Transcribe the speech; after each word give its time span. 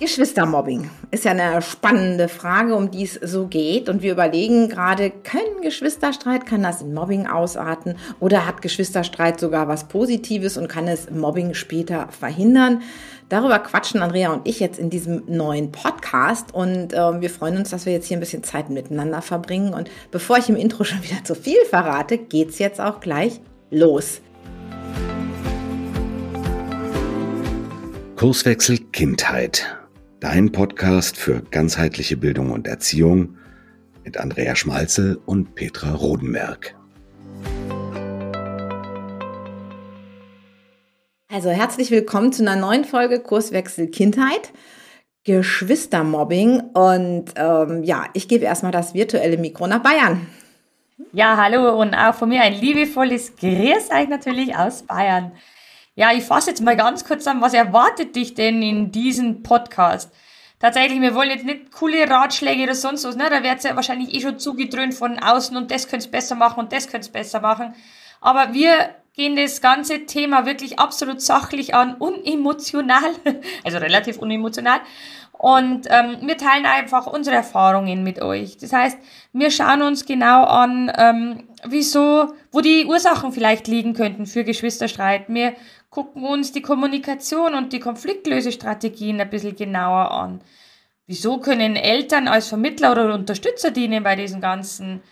Geschwistermobbing 0.00 0.90
ist 1.12 1.24
ja 1.24 1.30
eine 1.30 1.62
spannende 1.62 2.26
Frage, 2.26 2.74
um 2.74 2.90
die 2.90 3.04
es 3.04 3.14
so 3.14 3.46
geht. 3.46 3.88
Und 3.88 4.02
wir 4.02 4.10
überlegen 4.10 4.68
gerade, 4.68 5.10
können 5.10 5.62
Geschwisterstreit, 5.62 6.46
kann 6.46 6.64
das 6.64 6.82
in 6.82 6.92
Mobbing 6.92 7.28
ausarten? 7.28 7.94
Oder 8.18 8.44
hat 8.44 8.60
Geschwisterstreit 8.60 9.38
sogar 9.38 9.68
was 9.68 9.86
Positives 9.86 10.56
und 10.56 10.66
kann 10.66 10.88
es 10.88 11.08
Mobbing 11.10 11.54
später 11.54 12.08
verhindern? 12.08 12.82
Darüber 13.28 13.60
quatschen 13.60 14.02
Andrea 14.02 14.32
und 14.32 14.48
ich 14.48 14.58
jetzt 14.58 14.80
in 14.80 14.90
diesem 14.90 15.22
neuen 15.28 15.70
Podcast. 15.70 16.52
Und 16.52 16.92
äh, 16.92 17.20
wir 17.20 17.30
freuen 17.30 17.58
uns, 17.58 17.70
dass 17.70 17.86
wir 17.86 17.92
jetzt 17.92 18.08
hier 18.08 18.16
ein 18.16 18.20
bisschen 18.20 18.42
Zeit 18.42 18.70
miteinander 18.70 19.22
verbringen. 19.22 19.74
Und 19.74 19.92
bevor 20.10 20.38
ich 20.38 20.48
im 20.48 20.56
Intro 20.56 20.82
schon 20.82 21.04
wieder 21.04 21.22
zu 21.22 21.36
viel 21.36 21.64
verrate, 21.70 22.18
geht's 22.18 22.58
jetzt 22.58 22.80
auch 22.80 22.98
gleich 22.98 23.40
los. 23.70 24.20
Kurswechsel 28.16 28.78
Kindheit 28.90 29.83
Dein 30.24 30.52
Podcast 30.52 31.18
für 31.18 31.42
ganzheitliche 31.42 32.16
Bildung 32.16 32.50
und 32.50 32.66
Erziehung 32.66 33.36
mit 34.04 34.16
Andrea 34.16 34.56
Schmalzel 34.56 35.20
und 35.26 35.54
Petra 35.54 35.92
Rodenberg. 35.92 36.74
Also 41.30 41.50
herzlich 41.50 41.90
willkommen 41.90 42.32
zu 42.32 42.40
einer 42.40 42.56
neuen 42.56 42.86
Folge 42.86 43.20
Kurswechsel 43.20 43.88
Kindheit. 43.88 44.54
Geschwistermobbing 45.24 46.70
und 46.72 47.26
ähm, 47.36 47.82
ja, 47.82 48.06
ich 48.14 48.26
gebe 48.26 48.46
erstmal 48.46 48.72
das 48.72 48.94
virtuelle 48.94 49.36
Mikro 49.36 49.66
nach 49.66 49.82
Bayern. 49.82 50.26
Ja, 51.12 51.36
hallo 51.36 51.78
und 51.78 51.94
auch 51.94 52.14
von 52.14 52.30
mir 52.30 52.40
ein 52.40 52.54
liebevolles 52.54 53.36
Grüß 53.36 53.90
euch 53.90 54.08
natürlich 54.08 54.56
aus 54.56 54.84
Bayern. 54.84 55.32
Ja, 55.96 56.12
ich 56.12 56.24
fasse 56.24 56.50
jetzt 56.50 56.60
mal 56.60 56.76
ganz 56.76 57.04
kurz 57.04 57.26
an, 57.26 57.40
was 57.40 57.54
erwartet 57.54 58.16
dich 58.16 58.34
denn 58.34 58.62
in 58.62 58.90
diesem 58.90 59.44
Podcast? 59.44 60.12
Tatsächlich, 60.58 61.00
wir 61.00 61.14
wollen 61.14 61.30
jetzt 61.30 61.44
nicht 61.44 61.70
coole 61.70 62.08
Ratschläge 62.08 62.64
oder 62.64 62.74
sonst 62.74 63.04
was, 63.04 63.16
ne? 63.16 63.28
Da 63.30 63.42
wird 63.44 63.62
ja 63.62 63.76
wahrscheinlich 63.76 64.12
eh 64.12 64.20
schon 64.20 64.38
zugedröhnt 64.38 64.94
von 64.94 65.18
außen 65.20 65.56
und 65.56 65.70
das 65.70 65.88
könnt's 65.88 66.08
besser 66.08 66.34
machen 66.34 66.58
und 66.58 66.72
das 66.72 66.88
könnt's 66.88 67.10
besser 67.10 67.40
machen. 67.40 67.74
Aber 68.20 68.54
wir 68.54 68.94
gehen 69.14 69.36
das 69.36 69.60
ganze 69.60 70.06
Thema 70.06 70.46
wirklich 70.46 70.80
absolut 70.80 71.20
sachlich 71.20 71.74
an, 71.74 71.94
unemotional, 71.94 73.12
also 73.64 73.78
relativ 73.78 74.18
unemotional. 74.18 74.80
Und 75.32 75.86
ähm, 75.90 76.18
wir 76.22 76.38
teilen 76.38 76.64
einfach 76.64 77.06
unsere 77.06 77.36
Erfahrungen 77.36 78.02
mit 78.02 78.22
euch. 78.22 78.56
Das 78.56 78.72
heißt, 78.72 78.98
wir 79.32 79.50
schauen 79.50 79.82
uns 79.82 80.06
genau 80.06 80.44
an, 80.44 80.90
ähm, 80.96 81.48
wieso, 81.64 82.32
wo 82.50 82.60
die 82.60 82.86
Ursachen 82.86 83.32
vielleicht 83.32 83.68
liegen 83.68 83.94
könnten 83.94 84.26
für 84.26 84.44
Geschwisterstreit. 84.44 85.24
Wir 85.28 85.54
gucken 85.94 86.24
uns 86.24 86.50
die 86.50 86.60
Kommunikation 86.60 87.54
und 87.54 87.72
die 87.72 87.78
Konfliktlösestrategien 87.78 89.20
ein 89.20 89.30
bisschen 89.30 89.54
genauer 89.54 90.10
an. 90.10 90.40
Wieso 91.06 91.38
können 91.38 91.76
Eltern 91.76 92.26
als 92.26 92.48
Vermittler 92.48 92.90
oder 92.90 93.14
Unterstützer 93.14 93.70
dienen 93.70 94.02
bei 94.02 94.16
diesen 94.16 94.40
ganzen 94.40 95.02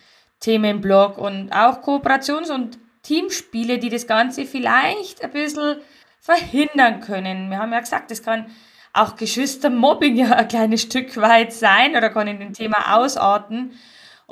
Themenblock 0.41 1.19
und 1.19 1.53
auch 1.53 1.83
Kooperations- 1.83 2.53
und 2.53 2.80
Teamspiele, 3.05 3.78
die 3.78 3.91
das 3.91 4.08
Ganze 4.08 4.44
vielleicht 4.44 5.22
ein 5.22 5.30
bisschen 5.30 5.77
verhindern 6.20 7.00
können. 7.00 7.48
Wir 7.48 7.58
haben 7.58 7.72
ja 7.72 7.78
gesagt, 7.78 8.10
das 8.10 8.25
kann 8.25 8.47
auch 8.92 9.14
Geschwistermobbing 9.14 10.16
ja 10.25 10.33
ein 10.33 10.48
kleines 10.48 10.83
Stück 10.83 11.16
weit 11.16 11.53
sein 11.53 11.94
oder 11.94 12.10
kann 12.10 12.27
in 12.27 12.41
dem 12.41 12.55
Thema 12.55 12.97
ausarten. 12.97 13.78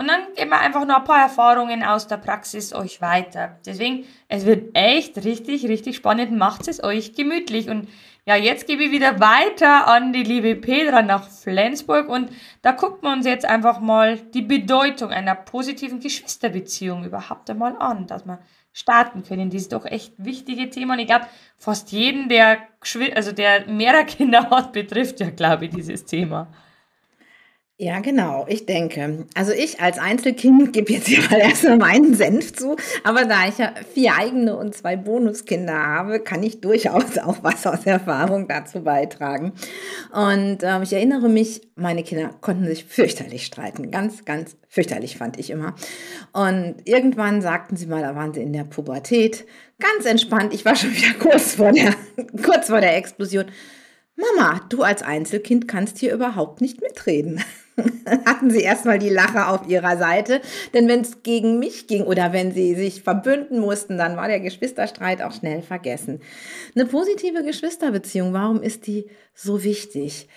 Und 0.01 0.09
dann 0.09 0.33
geben 0.35 0.49
wir 0.49 0.61
einfach 0.61 0.87
noch 0.87 1.01
ein 1.01 1.05
paar 1.05 1.21
Erfahrungen 1.21 1.85
aus 1.85 2.07
der 2.07 2.17
Praxis 2.17 2.73
euch 2.73 3.03
weiter. 3.03 3.59
Deswegen, 3.67 4.07
es 4.29 4.47
wird 4.47 4.75
echt 4.75 5.23
richtig, 5.25 5.69
richtig 5.69 5.97
spannend. 5.97 6.33
Macht 6.33 6.69
es 6.69 6.83
euch 6.83 7.13
gemütlich. 7.13 7.69
Und 7.69 7.87
ja, 8.25 8.35
jetzt 8.35 8.67
gebe 8.67 8.85
ich 8.85 8.93
wieder 8.93 9.21
weiter 9.21 9.89
an 9.89 10.15
die 10.15 10.23
liebe 10.23 10.57
Petra 10.57 11.03
nach 11.03 11.29
Flensburg. 11.29 12.09
Und 12.09 12.31
da 12.63 12.73
gucken 12.73 13.03
wir 13.03 13.13
uns 13.13 13.27
jetzt 13.27 13.45
einfach 13.45 13.81
mal 13.81 14.17
die 14.17 14.41
Bedeutung 14.41 15.11
einer 15.11 15.35
positiven 15.35 16.01
Geschwisterbeziehung 16.01 17.05
überhaupt 17.05 17.51
einmal 17.51 17.77
an, 17.79 18.07
dass 18.07 18.25
wir 18.25 18.39
starten 18.73 19.23
können. 19.23 19.51
Dieses 19.51 19.69
doch 19.69 19.85
echt 19.85 20.15
wichtige 20.17 20.71
Thema. 20.71 20.95
Und 20.95 21.01
ich 21.01 21.09
glaube, 21.09 21.27
fast 21.59 21.93
jeden, 21.93 22.31
der, 22.31 22.57
also 23.15 23.33
der 23.33 23.67
mehrere 23.67 24.05
Kinder 24.07 24.49
hat, 24.49 24.73
betrifft 24.73 25.21
ja, 25.21 25.29
glaube 25.29 25.67
ich, 25.67 25.73
dieses 25.73 26.07
Thema. 26.07 26.49
Ja, 27.83 28.01
genau, 28.01 28.45
ich 28.47 28.67
denke. 28.67 29.25
Also 29.35 29.53
ich 29.53 29.81
als 29.81 29.99
Einzelkind 29.99 30.75
gebe 30.75 30.93
jetzt 30.93 31.09
hier 31.09 31.23
mal 31.31 31.39
erstmal 31.41 31.79
meinen 31.79 32.15
Senf 32.15 32.53
zu, 32.53 32.77
aber 33.05 33.25
da 33.25 33.49
ich 33.49 33.57
ja 33.57 33.73
vier 33.95 34.17
eigene 34.19 34.55
und 34.55 34.75
zwei 34.75 34.97
Bonuskinder 34.97 35.73
habe, 35.73 36.21
kann 36.21 36.43
ich 36.43 36.61
durchaus 36.61 37.17
auch 37.17 37.39
was 37.41 37.67
aus 37.67 37.87
Erfahrung 37.87 38.49
dazu 38.49 38.83
beitragen. 38.85 39.55
Und 40.13 40.59
ähm, 40.61 40.83
ich 40.83 40.93
erinnere 40.93 41.31
mich, 41.31 41.63
meine 41.75 42.03
Kinder 42.03 42.35
konnten 42.43 42.67
sich 42.67 42.85
fürchterlich 42.85 43.47
streiten. 43.47 43.91
Ganz, 43.91 44.27
ganz 44.27 44.59
fürchterlich 44.69 45.17
fand 45.17 45.39
ich 45.39 45.49
immer. 45.49 45.75
Und 46.35 46.75
irgendwann 46.85 47.41
sagten 47.41 47.77
sie 47.77 47.87
mal, 47.87 48.03
da 48.03 48.15
waren 48.15 48.35
sie 48.35 48.43
in 48.43 48.53
der 48.53 48.65
Pubertät, 48.65 49.47
ganz 49.79 50.05
entspannt, 50.05 50.53
ich 50.53 50.67
war 50.67 50.77
schon 50.77 50.95
wieder 50.95 51.15
kurz 51.19 51.55
vor 51.55 51.73
der, 51.73 51.95
kurz 52.45 52.67
vor 52.67 52.83
der 52.83 52.99
Explosion. 52.99 53.47
Mama, 54.21 54.61
du 54.69 54.83
als 54.83 55.03
Einzelkind 55.03 55.69
kannst 55.69 55.99
hier 55.99 56.13
überhaupt 56.13 56.61
nicht 56.61 56.81
mitreden. 56.81 57.43
hatten 58.27 58.51
sie 58.51 58.61
erstmal 58.61 58.99
die 58.99 59.09
Lache 59.09 59.47
auf 59.49 59.69
ihrer 59.69 59.97
Seite. 59.97 60.41
Denn 60.75 60.89
wenn 60.89 61.01
es 61.01 61.23
gegen 61.23 61.59
mich 61.59 61.87
ging 61.87 62.03
oder 62.03 62.33
wenn 62.33 62.53
sie 62.53 62.75
sich 62.75 63.03
verbünden 63.03 63.61
mussten, 63.61 63.99
dann 63.99 64.17
war 64.17 64.29
der 64.29 64.41
Geschwisterstreit 64.41 65.23
auch 65.23 65.33
schnell 65.33 65.63
vergessen. 65.63 66.21
Eine 66.75 66.87
positive 66.87 67.43
Geschwisterbeziehung, 67.43 68.33
warum 68.33 68.63
ist 68.63 68.87
die 68.87 69.07
so 69.35 69.63
wichtig? 69.63 70.29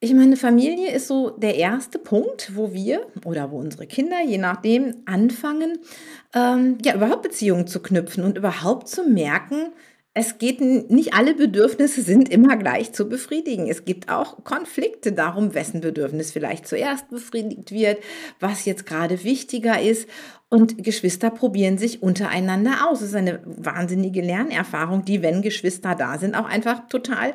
Ich 0.00 0.12
meine, 0.12 0.36
Familie 0.36 0.90
ist 0.90 1.08
so 1.08 1.30
der 1.30 1.54
erste 1.54 1.98
Punkt, 1.98 2.52
wo 2.54 2.74
wir 2.74 3.06
oder 3.24 3.50
wo 3.50 3.58
unsere 3.58 3.86
Kinder, 3.86 4.20
je 4.22 4.36
nachdem, 4.36 4.96
anfangen, 5.06 5.78
ähm, 6.34 6.76
ja, 6.84 6.94
überhaupt 6.94 7.22
Beziehungen 7.22 7.66
zu 7.66 7.80
knüpfen 7.80 8.22
und 8.22 8.36
überhaupt 8.36 8.88
zu 8.88 9.08
merken, 9.08 9.72
es 10.16 10.38
geht 10.38 10.60
nicht 10.60 11.12
alle 11.12 11.34
Bedürfnisse 11.34 12.00
sind 12.00 12.28
immer 12.28 12.56
gleich 12.56 12.92
zu 12.92 13.08
befriedigen. 13.08 13.68
Es 13.68 13.84
gibt 13.84 14.08
auch 14.08 14.44
Konflikte 14.44 15.10
darum, 15.10 15.54
wessen 15.54 15.80
Bedürfnis 15.80 16.30
vielleicht 16.30 16.68
zuerst 16.68 17.10
befriedigt 17.10 17.72
wird, 17.72 17.98
was 18.38 18.64
jetzt 18.64 18.86
gerade 18.86 19.24
wichtiger 19.24 19.82
ist. 19.82 20.08
Und 20.48 20.84
Geschwister 20.84 21.30
probieren 21.30 21.78
sich 21.78 22.00
untereinander 22.00 22.88
aus. 22.88 23.00
Es 23.00 23.08
ist 23.08 23.16
eine 23.16 23.40
wahnsinnige 23.44 24.22
Lernerfahrung, 24.22 25.04
die, 25.04 25.20
wenn 25.20 25.42
Geschwister 25.42 25.96
da 25.96 26.16
sind, 26.16 26.36
auch 26.36 26.46
einfach 26.46 26.86
total 26.88 27.34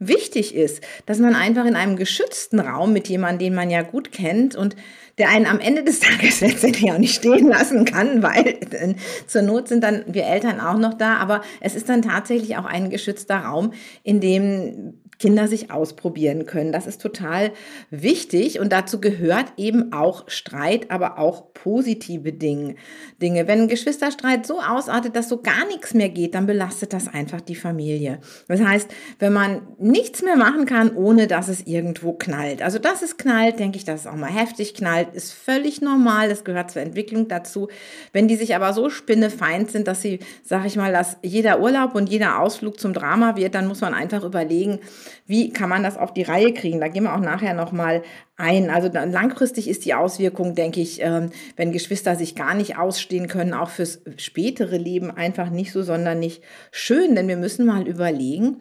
wichtig 0.00 0.54
ist, 0.54 0.82
dass 1.06 1.20
man 1.20 1.36
einfach 1.36 1.64
in 1.64 1.76
einem 1.76 1.96
geschützten 1.96 2.58
Raum 2.58 2.92
mit 2.92 3.08
jemandem, 3.08 3.38
den 3.38 3.54
man 3.54 3.70
ja 3.70 3.82
gut 3.82 4.10
kennt 4.10 4.56
und 4.56 4.74
der 5.18 5.30
einen 5.30 5.46
am 5.46 5.60
Ende 5.60 5.82
des 5.82 6.00
Tages 6.00 6.40
letztendlich 6.42 6.90
auch 6.90 6.98
nicht 6.98 7.14
stehen 7.14 7.48
lassen 7.48 7.84
kann, 7.84 8.22
weil 8.22 8.46
äh, 8.46 8.94
zur 9.26 9.42
Not 9.42 9.68
sind 9.68 9.82
dann 9.82 10.04
wir 10.06 10.24
Eltern 10.24 10.60
auch 10.60 10.78
noch 10.78 10.94
da, 10.94 11.16
aber 11.16 11.42
es 11.60 11.74
ist 11.74 11.88
dann 11.88 12.02
tatsächlich 12.02 12.56
auch 12.56 12.66
ein 12.66 12.90
geschützter 12.90 13.36
Raum, 13.36 13.72
in 14.02 14.20
dem 14.20 14.94
Kinder 15.18 15.48
sich 15.48 15.70
ausprobieren 15.70 16.44
können. 16.46 16.72
Das 16.72 16.86
ist 16.86 17.00
total 17.00 17.52
wichtig 17.90 18.60
und 18.60 18.72
dazu 18.72 19.00
gehört 19.00 19.46
eben 19.56 19.92
auch 19.92 20.28
Streit, 20.28 20.90
aber 20.90 21.18
auch 21.18 21.54
positive 21.54 22.32
Dinge. 22.32 22.74
Dinge. 23.22 23.48
Wenn 23.48 23.62
ein 23.62 23.68
Geschwisterstreit 23.68 24.46
so 24.46 24.60
ausartet, 24.60 25.16
dass 25.16 25.28
so 25.28 25.40
gar 25.40 25.66
nichts 25.68 25.94
mehr 25.94 26.10
geht, 26.10 26.34
dann 26.34 26.46
belastet 26.46 26.92
das 26.92 27.08
einfach 27.08 27.40
die 27.40 27.54
Familie. 27.54 28.20
Das 28.48 28.60
heißt, 28.60 28.90
wenn 29.18 29.32
man 29.32 29.62
nichts 29.78 30.22
mehr 30.22 30.36
machen 30.36 30.66
kann, 30.66 30.94
ohne 30.94 31.26
dass 31.26 31.48
es 31.48 31.66
irgendwo 31.66 32.12
knallt. 32.12 32.60
Also, 32.60 32.78
dass 32.78 33.02
es 33.02 33.16
knallt, 33.16 33.58
denke 33.58 33.78
ich, 33.78 33.84
dass 33.84 34.00
es 34.00 34.06
auch 34.06 34.16
mal 34.16 34.30
heftig 34.30 34.74
knallt, 34.74 35.05
ist 35.14 35.32
völlig 35.32 35.80
normal. 35.80 36.28
Das 36.28 36.44
gehört 36.44 36.70
zur 36.70 36.82
Entwicklung 36.82 37.28
dazu. 37.28 37.68
Wenn 38.12 38.28
die 38.28 38.36
sich 38.36 38.54
aber 38.54 38.72
so 38.72 38.90
spinnefeind 38.90 39.70
sind, 39.70 39.86
dass 39.86 40.02
sie, 40.02 40.20
sag 40.42 40.66
ich 40.66 40.76
mal, 40.76 40.92
dass 40.92 41.16
jeder 41.22 41.60
Urlaub 41.60 41.94
und 41.94 42.08
jeder 42.08 42.40
Ausflug 42.40 42.80
zum 42.80 42.92
Drama 42.92 43.36
wird, 43.36 43.54
dann 43.54 43.66
muss 43.66 43.80
man 43.80 43.94
einfach 43.94 44.24
überlegen, 44.24 44.80
wie 45.26 45.50
kann 45.50 45.68
man 45.68 45.82
das 45.82 45.96
auf 45.96 46.12
die 46.12 46.22
Reihe 46.22 46.52
kriegen? 46.52 46.80
Da 46.80 46.88
gehen 46.88 47.04
wir 47.04 47.14
auch 47.14 47.20
nachher 47.20 47.54
nochmal 47.54 48.02
ein. 48.36 48.70
Also 48.70 48.90
langfristig 48.92 49.68
ist 49.68 49.84
die 49.84 49.94
Auswirkung, 49.94 50.54
denke 50.54 50.80
ich, 50.80 51.00
ähm, 51.00 51.30
wenn 51.56 51.72
Geschwister 51.72 52.16
sich 52.16 52.34
gar 52.34 52.54
nicht 52.54 52.78
ausstehen 52.78 53.28
können, 53.28 53.54
auch 53.54 53.70
fürs 53.70 54.00
spätere 54.16 54.76
Leben 54.76 55.10
einfach 55.10 55.50
nicht 55.50 55.72
so 55.72 55.82
sonderlich 55.82 56.40
schön. 56.70 57.14
Denn 57.14 57.28
wir 57.28 57.36
müssen 57.36 57.66
mal 57.66 57.86
überlegen, 57.86 58.58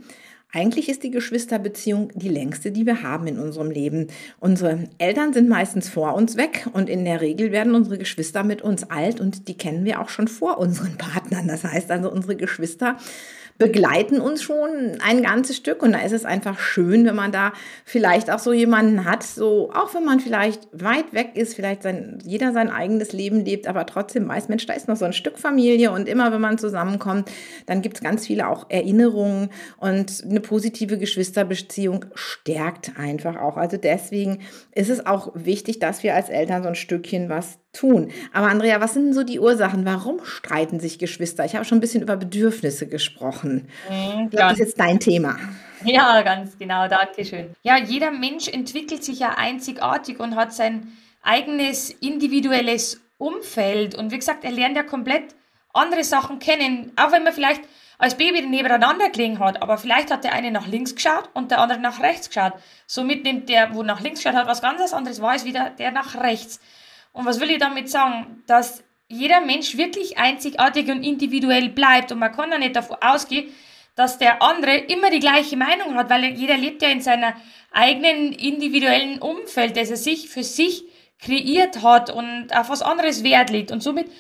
eigentlich 0.51 0.87
ist 0.87 1.03
die 1.03 1.11
Geschwisterbeziehung 1.11 2.11
die 2.15 2.29
längste, 2.29 2.71
die 2.71 2.85
wir 2.85 3.03
haben 3.03 3.27
in 3.27 3.39
unserem 3.39 3.71
Leben. 3.71 4.07
Unsere 4.39 4.85
Eltern 4.97 5.33
sind 5.33 5.49
meistens 5.49 5.89
vor 5.89 6.15
uns 6.15 6.37
weg 6.37 6.67
und 6.71 6.89
in 6.89 7.03
der 7.03 7.19
Regel 7.19 7.51
werden 7.51 7.75
unsere 7.75 7.97
Geschwister 7.97 8.43
mit 8.43 8.61
uns 8.61 8.89
alt 8.89 9.19
und 9.19 9.47
die 9.49 9.57
kennen 9.57 9.83
wir 9.83 9.99
auch 9.99 10.09
schon 10.09 10.29
vor 10.29 10.57
unseren 10.57 10.97
Partnern. 10.97 11.47
Das 11.47 11.63
heißt 11.63 11.91
also, 11.91 12.09
unsere 12.09 12.37
Geschwister 12.37 12.97
begleiten 13.57 14.19
uns 14.19 14.43
schon 14.43 14.97
ein 15.01 15.23
ganzes 15.23 15.55
Stück. 15.57 15.81
Und 15.81 15.93
da 15.93 15.99
ist 15.99 16.11
es 16.11 16.25
einfach 16.25 16.59
schön, 16.59 17.05
wenn 17.05 17.15
man 17.15 17.31
da 17.31 17.53
vielleicht 17.85 18.29
auch 18.29 18.39
so 18.39 18.51
jemanden 18.51 19.05
hat, 19.05 19.23
so 19.23 19.71
auch 19.73 19.93
wenn 19.93 20.03
man 20.03 20.19
vielleicht 20.19 20.67
weit 20.73 21.13
weg 21.13 21.31
ist, 21.35 21.55
vielleicht 21.55 21.83
sein, 21.83 22.19
jeder 22.25 22.51
sein 22.51 22.69
eigenes 22.69 23.13
Leben 23.13 23.45
lebt, 23.45 23.67
aber 23.67 23.85
trotzdem 23.85 24.27
weiß, 24.27 24.49
Mensch, 24.49 24.65
da 24.65 24.73
ist 24.73 24.87
noch 24.87 24.97
so 24.97 25.05
ein 25.05 25.13
Stück 25.13 25.39
Familie. 25.39 25.91
Und 25.91 26.09
immer 26.09 26.31
wenn 26.33 26.41
man 26.41 26.57
zusammenkommt, 26.57 27.31
dann 27.65 27.81
gibt 27.81 27.97
es 27.97 28.03
ganz 28.03 28.27
viele 28.27 28.49
auch 28.49 28.69
Erinnerungen. 28.69 29.49
Und 29.77 30.23
eine 30.29 30.41
positive 30.41 30.97
Geschwisterbeziehung 30.97 32.05
stärkt 32.13 32.93
einfach 32.97 33.37
auch. 33.37 33.55
Also 33.55 33.77
deswegen 33.77 34.39
ist 34.73 34.89
es 34.89 35.05
auch 35.05 35.31
wichtig, 35.33 35.79
dass 35.79 36.03
wir 36.03 36.15
als 36.15 36.29
Eltern 36.29 36.63
so 36.63 36.69
ein 36.69 36.75
Stückchen 36.75 37.29
was 37.29 37.57
tun. 37.75 38.11
Aber 38.33 38.47
Andrea, 38.47 38.81
was 38.81 38.93
sind 38.93 39.05
denn 39.05 39.13
so 39.13 39.23
die 39.23 39.39
Ursachen? 39.39 39.85
Warum 39.85 40.23
streiten 40.23 40.79
sich 40.79 40.99
Geschwister? 40.99 41.45
Ich 41.45 41.55
habe 41.55 41.65
schon 41.65 41.77
ein 41.77 41.81
bisschen 41.81 42.01
über 42.01 42.15
Bedürfnisse 42.15 42.87
gesprochen. 42.87 43.67
Mhm, 43.89 44.29
das 44.31 44.53
ist 44.53 44.59
jetzt 44.59 44.79
dein 44.79 44.99
Thema. 44.99 45.37
Ja, 45.83 46.21
ganz 46.21 46.57
genau, 46.57 46.87
danke 46.87 47.25
schön. 47.25 47.55
Ja, 47.61 47.77
jeder 47.77 48.11
Mensch 48.11 48.47
entwickelt 48.47 49.03
sich 49.03 49.19
ja 49.19 49.35
einzigartig 49.37 50.19
und 50.19 50.35
hat 50.35 50.53
sein 50.53 50.93
eigenes 51.21 51.89
individuelles 51.89 53.01
Umfeld. 53.17 53.95
Und 53.95 54.11
wie 54.11 54.17
gesagt, 54.17 54.43
er 54.43 54.51
lernt 54.51 54.75
ja 54.75 54.83
komplett 54.83 55.35
andere 55.73 56.03
Sachen 56.03 56.39
kennen, 56.39 56.91
auch 56.95 57.11
wenn 57.11 57.23
man 57.23 57.33
vielleicht 57.33 57.61
als 57.97 58.15
Baby 58.15 58.41
nebeneinander 58.41 59.09
gelegen 59.09 59.39
hat, 59.39 59.61
aber 59.61 59.77
vielleicht 59.77 60.11
hat 60.11 60.23
der 60.23 60.33
eine 60.33 60.51
nach 60.51 60.67
links 60.67 60.95
geschaut 60.95 61.29
und 61.33 61.51
der 61.51 61.59
andere 61.59 61.79
nach 61.79 62.01
rechts 62.01 62.29
geschaut. 62.29 62.53
Somit 62.87 63.23
nimmt 63.23 63.47
der, 63.49 63.73
wo 63.73 63.83
nach 63.83 64.01
links 64.01 64.21
geschaut 64.21 64.35
hat, 64.35 64.47
was 64.47 64.61
ganz 64.61 64.93
anderes 64.93 65.21
war 65.21 65.31
als 65.31 65.45
wieder 65.45 65.69
der 65.69 65.91
nach 65.91 66.15
rechts. 66.15 66.59
Und 67.15 67.25
was 67.25 67.39
will 67.39 67.49
ich 67.49 67.59
damit 67.59 67.89
sagen? 67.89 68.43
Dass 68.45 68.83
jeder 69.07 69.39
Mensch 69.39 69.77
wirklich 69.77 70.17
einzigartig 70.17 70.89
und 70.89 71.01
individuell 71.01 71.69
bleibt 71.69 72.11
und 72.11 72.19
man 72.19 72.33
kann 72.33 72.51
ja 72.51 72.57
nicht 72.57 72.75
davon 72.75 72.97
ausgehen, 73.01 73.49
dass 73.95 74.17
der 74.17 74.41
andere 74.41 74.75
immer 74.75 75.09
die 75.09 75.21
gleiche 75.21 75.55
Meinung 75.55 75.95
hat, 75.95 76.09
weil 76.09 76.25
jeder 76.25 76.57
lebt 76.57 76.81
ja 76.81 76.89
in 76.89 76.99
seiner 76.99 77.33
eigenen 77.71 78.33
individuellen 78.33 79.19
Umfeld, 79.19 79.77
das 79.77 79.89
er 79.89 79.97
sich 79.97 80.27
für 80.27 80.43
sich 80.43 80.83
kreiert 81.19 81.81
hat 81.81 82.09
und 82.09 82.47
auf 82.53 82.69
was 82.69 82.81
anderes 82.81 83.23
Wert 83.23 83.49
legt. 83.49 83.71
Und 83.71 83.81
somit 83.81 84.11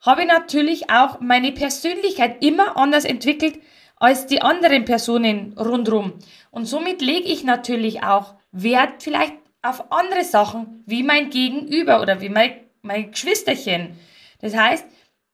habe 0.00 0.22
ich 0.22 0.28
natürlich 0.28 0.88
auch 0.88 1.20
meine 1.20 1.52
Persönlichkeit 1.52 2.42
immer 2.42 2.78
anders 2.78 3.04
entwickelt 3.04 3.60
als 3.96 4.26
die 4.26 4.40
anderen 4.40 4.86
Personen 4.86 5.54
rundherum. 5.58 6.14
Und 6.50 6.64
somit 6.64 7.02
lege 7.02 7.28
ich 7.28 7.44
natürlich 7.44 8.02
auch 8.02 8.36
Wert 8.52 9.02
vielleicht 9.02 9.34
auf 9.62 9.90
andere 9.92 10.24
Sachen, 10.24 10.82
wie 10.86 11.02
mein 11.02 11.30
Gegenüber 11.30 12.00
oder 12.00 12.20
wie 12.20 12.28
mein, 12.28 12.52
mein 12.82 13.10
Geschwisterchen. 13.10 13.98
Das 14.40 14.56
heißt, 14.56 14.84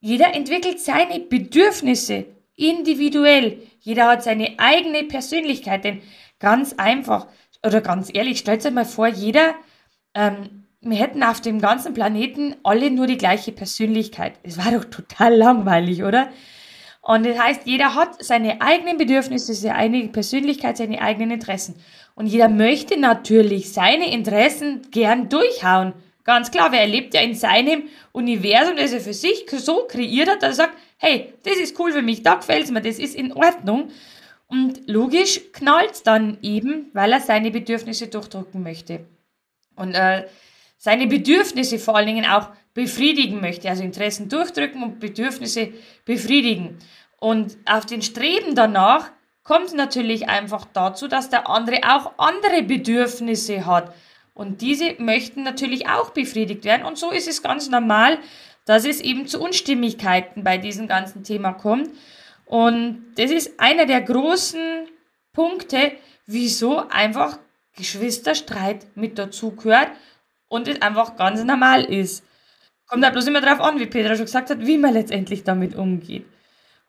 jeder 0.01 0.35
entwickelt 0.35 0.81
seine 0.81 1.21
Bedürfnisse 1.21 2.27
individuell. 2.57 3.59
Jeder 3.81 4.09
hat 4.09 4.23
seine 4.23 4.55
eigene 4.59 5.05
Persönlichkeit. 5.05 5.85
Denn 5.85 6.03
ganz 6.39 6.75
einfach 6.75 7.27
oder 7.65 7.81
ganz 7.81 8.11
ehrlich, 8.13 8.39
stellt 8.39 8.65
euch 8.65 8.73
mal 8.73 8.85
vor, 8.85 9.09
jeder, 9.09 9.55
ähm, 10.15 10.65
wir 10.81 10.99
hätten 10.99 11.23
auf 11.23 11.41
dem 11.41 11.61
ganzen 11.61 11.95
Planeten 11.95 12.55
alle 12.63 12.91
nur 12.91 13.07
die 13.07 13.17
gleiche 13.17 13.53
Persönlichkeit. 13.53 14.35
Es 14.43 14.59
war 14.59 14.73
doch 14.73 14.85
total 14.85 15.35
langweilig, 15.35 16.03
oder? 16.03 16.29
Und 17.01 17.27
das 17.27 17.39
heißt, 17.39 17.63
jeder 17.67 17.95
hat 17.95 18.23
seine 18.25 18.61
eigenen 18.61 18.97
Bedürfnisse, 18.97 19.53
seine 19.55 19.77
eigene 19.77 20.09
Persönlichkeit, 20.09 20.77
seine 20.77 21.01
eigenen 21.03 21.33
Interessen. 21.33 21.77
Und 22.15 22.27
jeder 22.27 22.49
möchte 22.49 22.99
natürlich 22.99 23.73
seine 23.73 24.13
Interessen 24.13 24.83
gern 24.91 25.29
durchhauen. 25.29 25.95
Ganz 26.23 26.51
klar, 26.51 26.73
wer 26.73 26.81
erlebt 26.81 27.13
ja 27.13 27.21
in 27.21 27.35
seinem 27.35 27.85
Universum, 28.13 28.77
das 28.77 28.93
er 28.93 29.01
für 29.01 29.13
sich 29.13 29.45
so 29.51 29.85
kreiert 29.87 30.29
hat, 30.29 30.43
dass 30.43 30.59
er 30.59 30.67
sagt, 30.67 30.79
hey, 30.97 31.35
das 31.43 31.57
ist 31.57 31.79
cool 31.79 31.93
für 31.93 32.03
mich, 32.03 32.23
da 32.23 32.37
gefällt 32.37 32.71
mir, 32.71 32.81
das 32.81 32.99
ist 32.99 33.15
in 33.15 33.33
Ordnung. 33.33 33.91
Und 34.47 34.89
logisch 34.89 35.41
knallt 35.53 36.07
dann 36.07 36.39
eben, 36.41 36.91
weil 36.93 37.13
er 37.13 37.21
seine 37.21 37.51
Bedürfnisse 37.51 38.07
durchdrücken 38.07 38.63
möchte. 38.63 39.07
Und 39.77 39.95
äh, 39.95 40.27
seine 40.79 41.07
Bedürfnisse 41.07 41.79
vor 41.79 41.97
allen 41.97 42.07
Dingen 42.07 42.27
auch 42.27 42.51
befriedigen 42.75 43.41
möchte, 43.41 43.69
also 43.69 43.83
Interessen 43.83 44.29
durchdrücken 44.29 44.83
und 44.83 45.01
Bedürfnisse 45.01 45.73
befriedigen. 46.05 46.79
Und 47.19 47.57
auf 47.65 47.87
den 47.87 48.03
Streben 48.03 48.55
danach 48.55 49.11
kommt 49.45 49.75
natürlich 49.75 50.29
einfach 50.29 50.67
dazu, 50.73 51.07
dass 51.07 51.31
der 51.31 51.49
andere 51.49 51.81
auch 51.85 52.13
andere 52.17 52.63
Bedürfnisse 52.63 53.67
hat. 53.67 53.95
Und 54.33 54.63
diese 54.63 54.97
möchten 54.99 55.45
natürlich 55.45 55.89
auch 55.89 56.11
befriedigt 56.11 56.65
werden. 56.65 56.85
Und 56.85 56.99
so 56.99 57.11
ist 57.11 57.29
es 57.29 57.43
ganz 57.43 57.69
normal, 57.69 58.19
dass 58.65 58.85
es 58.85 59.01
eben 59.01 59.29
zu 59.29 59.41
Unstimmigkeiten 59.41 60.43
bei 60.43 60.59
diesem 60.59 60.89
ganzen 60.89 61.23
Thema 61.23 61.53
kommt. 61.53 61.91
Und 62.47 63.05
das 63.17 63.31
ist 63.31 63.61
einer 63.61 63.87
der 63.87 64.01
großen 64.01 64.89
Punkte, 65.33 65.93
wieso 66.27 66.89
einfach 66.89 67.39
Geschwisterstreit 67.77 68.87
mit 68.97 69.19
dazu 69.19 69.55
gehört 69.55 69.91
und 70.49 70.69
es 70.69 70.81
einfach 70.81 71.17
ganz 71.17 71.45
normal 71.45 71.85
ist. 71.85 72.25
Kommt 72.87 73.05
da 73.05 73.11
bloß 73.11 73.27
immer 73.27 73.41
darauf 73.41 73.61
an, 73.61 73.79
wie 73.79 73.87
Petra 73.87 74.15
schon 74.15 74.27
gesagt 74.27 74.51
hat, 74.51 74.67
wie 74.67 74.79
man 74.79 74.95
letztendlich 74.95 75.45
damit 75.45 75.75
umgeht. 75.75 76.27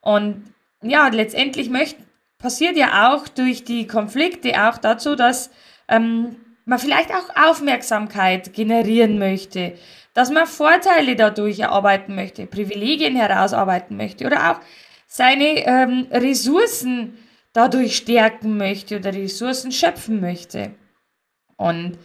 Und 0.02 0.54
ja, 0.82 1.08
letztendlich 1.08 1.70
möchte, 1.70 2.04
passiert 2.46 2.78
ja 2.78 3.12
auch 3.12 3.28
durch 3.28 3.64
die 3.64 3.88
Konflikte 3.88 4.70
auch 4.70 4.78
dazu, 4.78 5.16
dass 5.16 5.50
ähm, 5.88 6.36
man 6.66 6.78
vielleicht 6.78 7.10
auch 7.10 7.50
Aufmerksamkeit 7.50 8.54
generieren 8.54 9.18
möchte, 9.18 9.74
dass 10.14 10.30
man 10.30 10.46
Vorteile 10.46 11.16
dadurch 11.16 11.58
erarbeiten 11.58 12.14
möchte, 12.14 12.46
Privilegien 12.46 13.16
herausarbeiten 13.16 13.98
möchte 13.98 14.28
oder 14.28 14.52
auch 14.52 14.60
seine 15.08 15.66
ähm, 15.66 16.06
Ressourcen 16.12 17.18
dadurch 17.52 17.96
stärken 17.96 18.58
möchte 18.58 18.98
oder 18.98 19.12
Ressourcen 19.12 19.72
schöpfen 19.72 20.22
möchte. 20.22 20.76
Und 21.58 21.98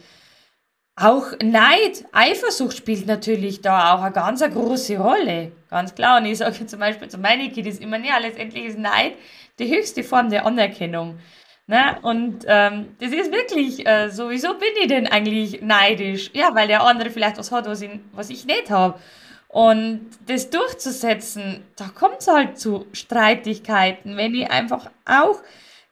auch 1.01 1.31
Neid, 1.41 2.05
Eifersucht 2.11 2.77
spielt 2.77 3.07
natürlich 3.07 3.61
da 3.61 3.93
auch 3.93 4.01
eine 4.01 4.11
ganz 4.11 4.41
eine 4.41 4.53
große 4.53 4.97
Rolle. 4.97 5.51
Ganz 5.69 5.95
klar. 5.95 6.19
Und 6.19 6.25
ich 6.25 6.37
sage 6.37 6.65
zum 6.65 6.79
Beispiel 6.79 7.07
zu 7.07 7.17
meinen 7.17 7.51
Kindern 7.51 7.77
immer, 7.77 7.97
ja, 7.97 8.17
letztendlich 8.19 8.65
ist 8.65 8.77
Neid 8.77 9.13
die 9.59 9.69
höchste 9.69 10.03
Form 10.03 10.29
der 10.29 10.45
Anerkennung. 10.45 11.19
Ne? 11.67 11.97
Und 12.01 12.45
ähm, 12.47 12.95
das 12.99 13.11
ist 13.11 13.31
wirklich 13.31 13.87
äh, 13.87 14.09
so, 14.09 14.29
wieso 14.29 14.49
bin 14.55 14.69
ich 14.81 14.87
denn 14.87 15.07
eigentlich 15.07 15.61
neidisch? 15.61 16.29
Ja, 16.33 16.53
weil 16.53 16.67
der 16.67 16.83
andere 16.83 17.09
vielleicht 17.09 17.37
was 17.37 17.51
hat, 17.51 17.65
was 17.65 17.81
ich, 17.81 17.91
was 18.13 18.29
ich 18.29 18.45
nicht 18.45 18.69
habe. 18.69 18.99
Und 19.47 20.09
das 20.27 20.49
durchzusetzen, 20.49 21.63
da 21.75 21.89
kommt 21.89 22.19
es 22.19 22.27
halt 22.27 22.59
zu 22.59 22.85
Streitigkeiten, 22.93 24.17
wenn 24.17 24.33
ich 24.33 24.49
einfach 24.49 24.89
auch 25.05 25.41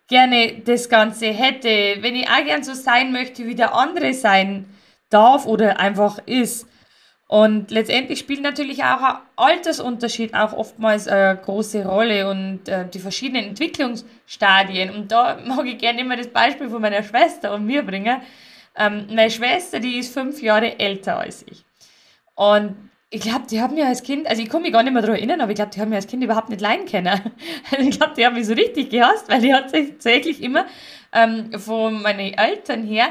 gerne 0.07 0.61
das 0.65 0.89
Ganze 0.89 1.27
hätte, 1.27 2.01
wenn 2.01 2.15
ich 2.15 2.29
auch 2.29 2.43
gern 2.45 2.63
so 2.63 2.73
sein 2.73 3.11
möchte, 3.11 3.45
wie 3.45 3.55
der 3.55 3.75
andere 3.75 4.13
sein 4.13 4.65
darf 5.09 5.45
oder 5.45 5.79
einfach 5.79 6.19
ist. 6.25 6.67
Und 7.27 7.69
letztendlich 7.69 8.17
spielt 8.17 8.41
natürlich 8.41 8.83
auch 8.83 9.01
ein 9.03 9.17
Altersunterschied 9.35 10.33
auch 10.33 10.51
oftmals 10.53 11.07
eine 11.07 11.37
große 11.37 11.85
Rolle 11.85 12.27
und 12.27 12.67
äh, 12.67 12.89
die 12.89 12.97
verschiedenen 12.97 13.49
Entwicklungsstadien. 13.49 14.89
Und 14.89 15.11
da 15.11 15.37
mag 15.45 15.65
ich 15.67 15.77
gerne 15.77 16.01
immer 16.01 16.17
das 16.17 16.29
Beispiel 16.29 16.69
von 16.69 16.81
meiner 16.81 17.03
Schwester 17.03 17.53
und 17.53 17.67
mir 17.67 17.83
bringen. 17.83 18.21
Ähm, 18.75 19.05
meine 19.09 19.29
Schwester, 19.29 19.79
die 19.79 19.99
ist 19.99 20.11
fünf 20.11 20.41
Jahre 20.41 20.79
älter 20.79 21.19
als 21.19 21.45
ich. 21.47 21.63
Und 22.33 22.89
ich 23.11 23.21
glaube, 23.21 23.45
die 23.49 23.61
haben 23.61 23.75
mir 23.75 23.85
als 23.85 24.01
Kind, 24.01 24.27
also 24.27 24.41
ich 24.41 24.49
komme 24.49 24.63
mich 24.63 24.73
gar 24.73 24.81
nicht 24.81 24.93
mehr 24.93 25.01
daran 25.01 25.17
erinnern, 25.17 25.41
aber 25.41 25.51
ich 25.51 25.55
glaube, 25.55 25.71
die 25.71 25.81
haben 25.81 25.89
mir 25.89 25.97
als 25.97 26.07
Kind 26.07 26.23
überhaupt 26.23 26.49
nicht 26.49 26.61
leiden 26.61 26.87
können. 26.87 27.19
ich 27.77 27.91
glaube, 27.91 28.13
die 28.17 28.25
haben 28.25 28.35
mich 28.35 28.47
so 28.47 28.53
richtig 28.53 28.89
gehasst, 28.89 29.29
weil 29.29 29.41
die 29.41 29.53
hat 29.53 29.69
sich 29.69 29.89
tatsächlich 29.89 30.41
immer 30.41 30.65
ähm, 31.13 31.51
von 31.59 32.01
meinen 32.01 32.33
Eltern 32.33 32.83
her 32.83 33.09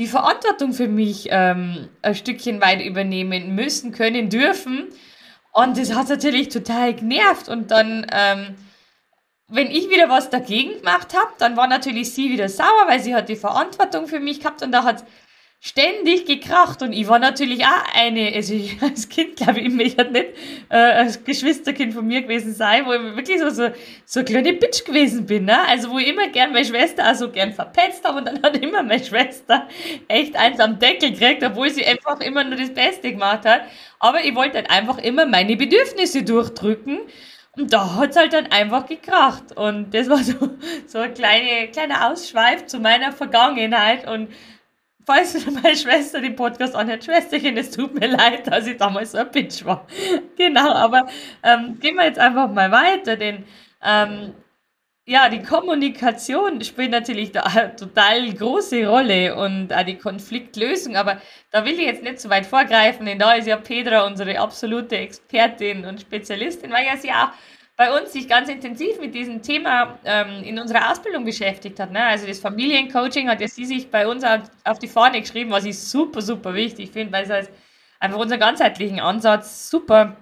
die 0.00 0.06
Verantwortung 0.06 0.72
für 0.72 0.88
mich 0.88 1.28
ähm, 1.30 1.90
ein 2.00 2.14
Stückchen 2.14 2.62
weit 2.62 2.80
übernehmen 2.80 3.54
müssen, 3.54 3.92
können, 3.92 4.30
dürfen. 4.30 4.88
Und 5.52 5.76
das 5.76 5.94
hat 5.94 6.08
natürlich 6.08 6.48
total 6.48 6.94
genervt. 6.94 7.50
Und 7.50 7.70
dann, 7.70 8.06
ähm, 8.10 8.54
wenn 9.48 9.70
ich 9.70 9.90
wieder 9.90 10.08
was 10.08 10.30
dagegen 10.30 10.78
gemacht 10.78 11.14
habe, 11.14 11.30
dann 11.36 11.54
war 11.54 11.66
natürlich 11.66 12.14
sie 12.14 12.30
wieder 12.30 12.48
sauer, 12.48 12.86
weil 12.86 13.00
sie 13.00 13.14
hat 13.14 13.28
die 13.28 13.36
Verantwortung 13.36 14.06
für 14.06 14.20
mich 14.20 14.40
gehabt 14.40 14.62
und 14.62 14.72
da 14.72 14.84
hat 14.84 15.04
ständig 15.62 16.24
gekracht. 16.24 16.82
Und 16.82 16.94
ich 16.94 17.06
war 17.06 17.18
natürlich 17.18 17.64
auch 17.64 17.94
eine, 17.94 18.32
also 18.34 18.54
ich 18.54 18.82
als 18.82 19.08
Kind 19.08 19.36
glaube 19.36 19.60
ich, 19.60 19.74
ich 19.74 19.96
hätte 19.96 20.12
nicht 20.12 20.28
äh, 20.70 20.76
als 20.76 21.22
Geschwisterkind 21.22 21.92
von 21.92 22.06
mir 22.06 22.22
gewesen 22.22 22.54
sein, 22.54 22.86
wo 22.86 22.92
ich 22.94 23.16
wirklich 23.16 23.38
so, 23.38 23.50
so, 23.50 23.68
so 24.06 24.20
eine 24.20 24.24
kleine 24.24 24.52
Bitch 24.54 24.84
gewesen 24.84 25.26
bin, 25.26 25.44
ne? 25.44 25.58
also 25.68 25.90
wo 25.90 25.98
ich 25.98 26.08
immer 26.08 26.28
gern 26.28 26.52
meine 26.52 26.64
Schwester 26.64 27.10
auch 27.10 27.14
so 27.14 27.30
gern 27.30 27.52
verpetzt 27.52 28.04
habe 28.04 28.18
und 28.18 28.24
dann 28.26 28.42
hat 28.42 28.56
immer 28.56 28.82
meine 28.82 29.04
Schwester 29.04 29.68
echt 30.08 30.34
eins 30.34 30.58
am 30.60 30.78
Deckel 30.78 31.12
gekriegt, 31.12 31.44
obwohl 31.44 31.68
sie 31.68 31.84
einfach 31.84 32.20
immer 32.20 32.42
nur 32.42 32.56
das 32.56 32.72
Beste 32.72 33.12
gemacht 33.12 33.44
hat, 33.44 33.62
aber 33.98 34.24
ich 34.24 34.34
wollte 34.34 34.56
halt 34.56 34.70
einfach 34.70 34.98
immer 34.98 35.26
meine 35.26 35.56
Bedürfnisse 35.56 36.22
durchdrücken 36.22 37.00
und 37.56 37.72
da 37.72 37.96
hat 37.96 38.10
es 38.10 38.16
halt 38.16 38.32
dann 38.32 38.46
einfach 38.46 38.86
gekracht. 38.86 39.56
Und 39.56 39.92
das 39.92 40.08
war 40.08 40.18
so, 40.18 40.34
so 40.86 40.98
ein 40.98 41.12
kleine, 41.12 41.68
kleiner 41.68 42.10
Ausschweif 42.10 42.66
zu 42.66 42.78
meiner 42.78 43.12
Vergangenheit 43.12 44.08
und 44.08 44.28
falls 45.10 45.44
meine 45.46 45.76
Schwester 45.76 46.20
den 46.20 46.36
Podcast 46.36 46.76
anhört, 46.76 47.04
Schwesterchen, 47.04 47.56
es 47.56 47.72
tut 47.72 47.98
mir 47.98 48.06
leid, 48.06 48.46
dass 48.46 48.66
ich 48.66 48.76
damals 48.76 49.12
so 49.12 49.18
ein 49.18 49.30
Bitch 49.30 49.64
war. 49.64 49.84
genau, 50.36 50.70
aber 50.72 51.08
ähm, 51.42 51.78
gehen 51.80 51.96
wir 51.96 52.04
jetzt 52.04 52.18
einfach 52.20 52.48
mal 52.48 52.70
weiter, 52.70 53.16
denn 53.16 53.44
ähm, 53.84 54.34
ja, 55.06 55.28
die 55.28 55.42
Kommunikation 55.42 56.62
spielt 56.62 56.92
natürlich 56.92 57.32
da 57.32 57.40
eine 57.40 57.74
total 57.76 58.32
große 58.32 58.86
Rolle 58.86 59.34
und 59.34 59.72
auch 59.72 59.82
die 59.82 59.98
Konfliktlösung, 59.98 60.94
aber 60.94 61.20
da 61.50 61.64
will 61.64 61.72
ich 61.72 61.86
jetzt 61.86 62.04
nicht 62.04 62.20
so 62.20 62.30
weit 62.30 62.46
vorgreifen, 62.46 63.06
denn 63.06 63.18
da 63.18 63.32
ist 63.32 63.48
ja 63.48 63.56
Petra 63.56 64.06
unsere 64.06 64.38
absolute 64.38 64.96
Expertin 64.96 65.86
und 65.86 66.00
Spezialistin, 66.00 66.70
weil 66.70 66.86
ja 66.86 66.96
sie 66.96 67.10
auch 67.10 67.30
bei 67.80 67.98
uns 67.98 68.12
sich 68.12 68.28
ganz 68.28 68.50
intensiv 68.50 69.00
mit 69.00 69.14
diesem 69.14 69.40
Thema 69.40 69.98
ähm, 70.04 70.44
in 70.44 70.58
unserer 70.58 70.90
Ausbildung 70.92 71.24
beschäftigt 71.24 71.80
hat. 71.80 71.90
Ne? 71.90 72.04
Also 72.04 72.26
das 72.26 72.38
Familiencoaching 72.38 73.26
hat 73.26 73.40
ja 73.40 73.48
sie 73.48 73.64
sich 73.64 73.90
bei 73.90 74.06
uns 74.06 74.22
auf, 74.22 74.78
die 74.78 74.86
Fahne 74.86 75.22
geschrieben, 75.22 75.50
was 75.50 75.64
ich 75.64 75.78
super, 75.78 76.20
super 76.20 76.52
wichtig 76.52 76.90
finde, 76.90 77.10
weil 77.10 77.24
es 77.24 77.30
halt 77.30 77.48
einfach 77.98 78.18
unseren 78.18 78.38
ganzheitlichen 78.38 79.00
Ansatz 79.00 79.70
super 79.70 80.14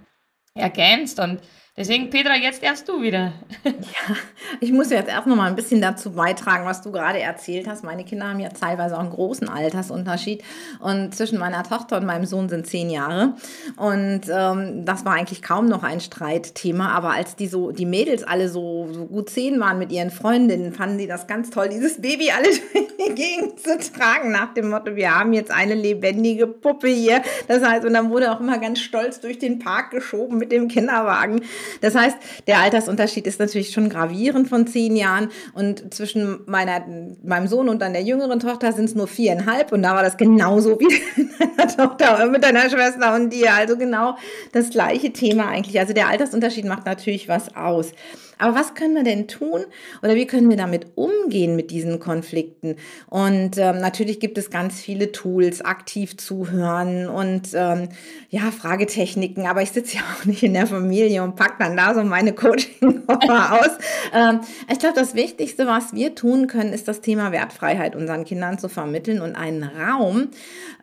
ergänzt 0.55 1.19
und 1.19 1.41
Deswegen, 1.79 2.11
Petra, 2.11 2.35
jetzt 2.35 2.61
darfst 2.61 2.89
du 2.89 3.01
wieder. 3.01 3.33
Ja, 3.65 4.17
ich 4.61 4.73
muss 4.73 4.91
jetzt 4.91 5.09
erst 5.09 5.29
noch 5.29 5.37
mal 5.37 5.47
ein 5.47 5.55
bisschen 5.55 5.81
dazu 5.81 6.11
beitragen, 6.11 6.67
was 6.67 6.83
du 6.83 6.91
gerade 6.91 7.21
erzählt 7.21 7.69
hast. 7.69 7.85
Meine 7.85 8.05
Kinder 8.05 8.27
haben 8.27 8.41
ja 8.41 8.49
teilweise 8.49 8.97
auch 8.97 9.01
einen 9.01 9.11
großen 9.11 9.49
Altersunterschied. 9.49 10.43
Und 10.81 11.15
zwischen 11.15 11.39
meiner 11.39 11.63
Tochter 11.63 11.99
und 11.99 12.07
meinem 12.07 12.27
Sohn 12.27 12.49
sind 12.49 12.67
zehn 12.67 12.91
Jahre. 12.91 13.35
Und 13.77 14.23
ähm, 14.29 14.85
das 14.85 15.05
war 15.05 15.13
eigentlich 15.13 15.41
kaum 15.41 15.67
noch 15.67 15.85
ein 15.85 16.01
Streitthema. 16.01 16.89
Aber 16.89 17.11
als 17.11 17.37
die 17.37 17.47
so, 17.47 17.71
die 17.71 17.87
Mädels 17.87 18.25
alle 18.25 18.49
so, 18.49 18.89
so 18.91 19.07
gut 19.07 19.31
zehn 19.31 19.61
waren 19.61 19.79
mit 19.79 19.93
ihren 19.93 20.11
Freundinnen, 20.11 20.73
fanden 20.73 20.99
die 20.99 21.07
das 21.07 21.29
ganz 21.29 21.51
toll, 21.51 21.69
dieses 21.69 22.01
Baby 22.01 22.33
alle 22.33 22.49
durch 22.73 22.89
die 23.07 23.15
Gegend 23.15 23.61
zu 23.61 23.79
tragen, 23.93 24.33
nach 24.33 24.53
dem 24.55 24.71
Motto, 24.71 24.97
wir 24.97 25.15
haben 25.15 25.33
jetzt 25.33 25.53
eine 25.53 25.75
lebendige 25.75 26.49
Puppe 26.49 26.89
hier. 26.89 27.23
Das 27.47 27.65
heißt, 27.65 27.85
und 27.85 27.95
dann 27.95 28.11
wurde 28.11 28.33
auch 28.33 28.41
immer 28.41 28.59
ganz 28.59 28.81
stolz 28.81 29.21
durch 29.21 29.39
den 29.39 29.61
Park 29.61 29.93
geschoben 29.93 30.39
mit 30.39 30.51
dem 30.51 30.67
Kinderwagen. 30.67 31.43
Das 31.81 31.95
heißt, 31.95 32.17
der 32.47 32.59
Altersunterschied 32.59 33.27
ist 33.27 33.41
natürlich 33.41 33.73
schon 33.73 33.89
gravierend 33.89 34.49
von 34.49 34.67
zehn 34.67 34.97
Jahren 34.97 35.31
und 35.55 35.95
zwischen 35.95 36.41
meiner, 36.47 36.85
meinem 37.23 37.47
Sohn 37.47 37.69
und 37.69 37.81
dann 37.81 37.93
der 37.93 38.03
jüngeren 38.03 38.41
Tochter 38.41 38.73
sind 38.73 38.87
es 38.87 38.95
nur 38.95 39.09
viereinhalb 39.09 39.73
und 39.73 39.83
da 39.83 39.95
war 39.95 40.03
das 40.03 40.17
genauso 40.17 40.79
wie 40.81 40.87
mit 41.17 41.41
deiner 41.41 41.77
Tochter 41.77 42.27
mit 42.27 42.45
deiner 42.45 42.69
Schwester 42.71 43.15
und 43.15 43.33
dir. 43.33 43.55
Also 43.55 43.77
genau 43.77 44.17
das 44.53 44.71
gleiche 44.71 45.13
Thema 45.13 45.49
eigentlich. 45.49 45.79
Also 45.79 45.93
der 45.93 46.09
Altersunterschied 46.09 46.65
macht 46.65 46.87
natürlich 46.87 47.29
was 47.29 47.55
aus. 47.57 47.93
Aber 48.39 48.55
was 48.55 48.75
können 48.75 48.95
wir 48.95 49.05
denn 49.05 49.29
tun 49.29 49.65
oder 50.03 50.15
wie 50.15 50.27
können 50.27 50.49
wir 50.49 50.57
damit 50.57 50.87
umgehen 50.95 51.57
mit 51.57 51.71
diesen 51.71 51.99
Konflikten? 52.01 52.77
Und 53.09 53.59
ähm, 53.59 53.81
natürlich 53.81 54.21
gibt 54.21 54.39
es 54.39 54.51
ganz 54.51 54.81
viele 54.81 55.13
Tools, 55.13 55.61
aktiv 55.61 56.17
zuhören 56.17 57.09
und 57.09 57.49
ähm, 57.55 57.89
ja, 58.31 58.51
Fragetechniken. 58.51 59.47
Aber 59.47 59.63
ich 59.63 59.71
sitze 59.71 59.97
ja 59.97 60.03
auch 60.03 60.25
nicht 60.25 60.43
in 60.43 60.55
der 60.55 60.67
Familie 60.67 61.23
und 61.23 61.37
pack 61.37 61.59
dann 61.59 61.77
da 61.77 61.95
so 61.95 62.03
meine 62.03 62.33
Coaching-Koffer 62.33 63.53
aus. 63.61 63.71
Ähm, 64.15 64.41
ich 64.71 64.79
glaube, 64.79 64.95
das 64.95 65.15
Wichtigste, 65.15 65.67
was 65.67 65.93
wir 65.93 66.15
tun 66.15 66.47
können, 66.47 66.73
ist 66.73 66.89
das 66.89 67.01
Thema 67.01 67.33
Wertfreiheit 67.33 67.97
unseren 67.97 68.25
Kindern 68.25 68.59
zu 68.59 68.69
vermitteln 68.69 69.21
und 69.21 69.37
einen 69.37 69.65
Raum, 69.65 70.29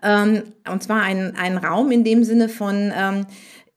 ähm, 0.04 0.44
und 0.72 0.84
zwar 0.84 1.02
einen, 1.02 1.36
einen 1.36 1.58
Raum 1.58 1.92
in 1.92 2.04
dem 2.04 2.24
Sinne 2.24 2.50
von, 2.50 2.92
ähm, 2.96 3.26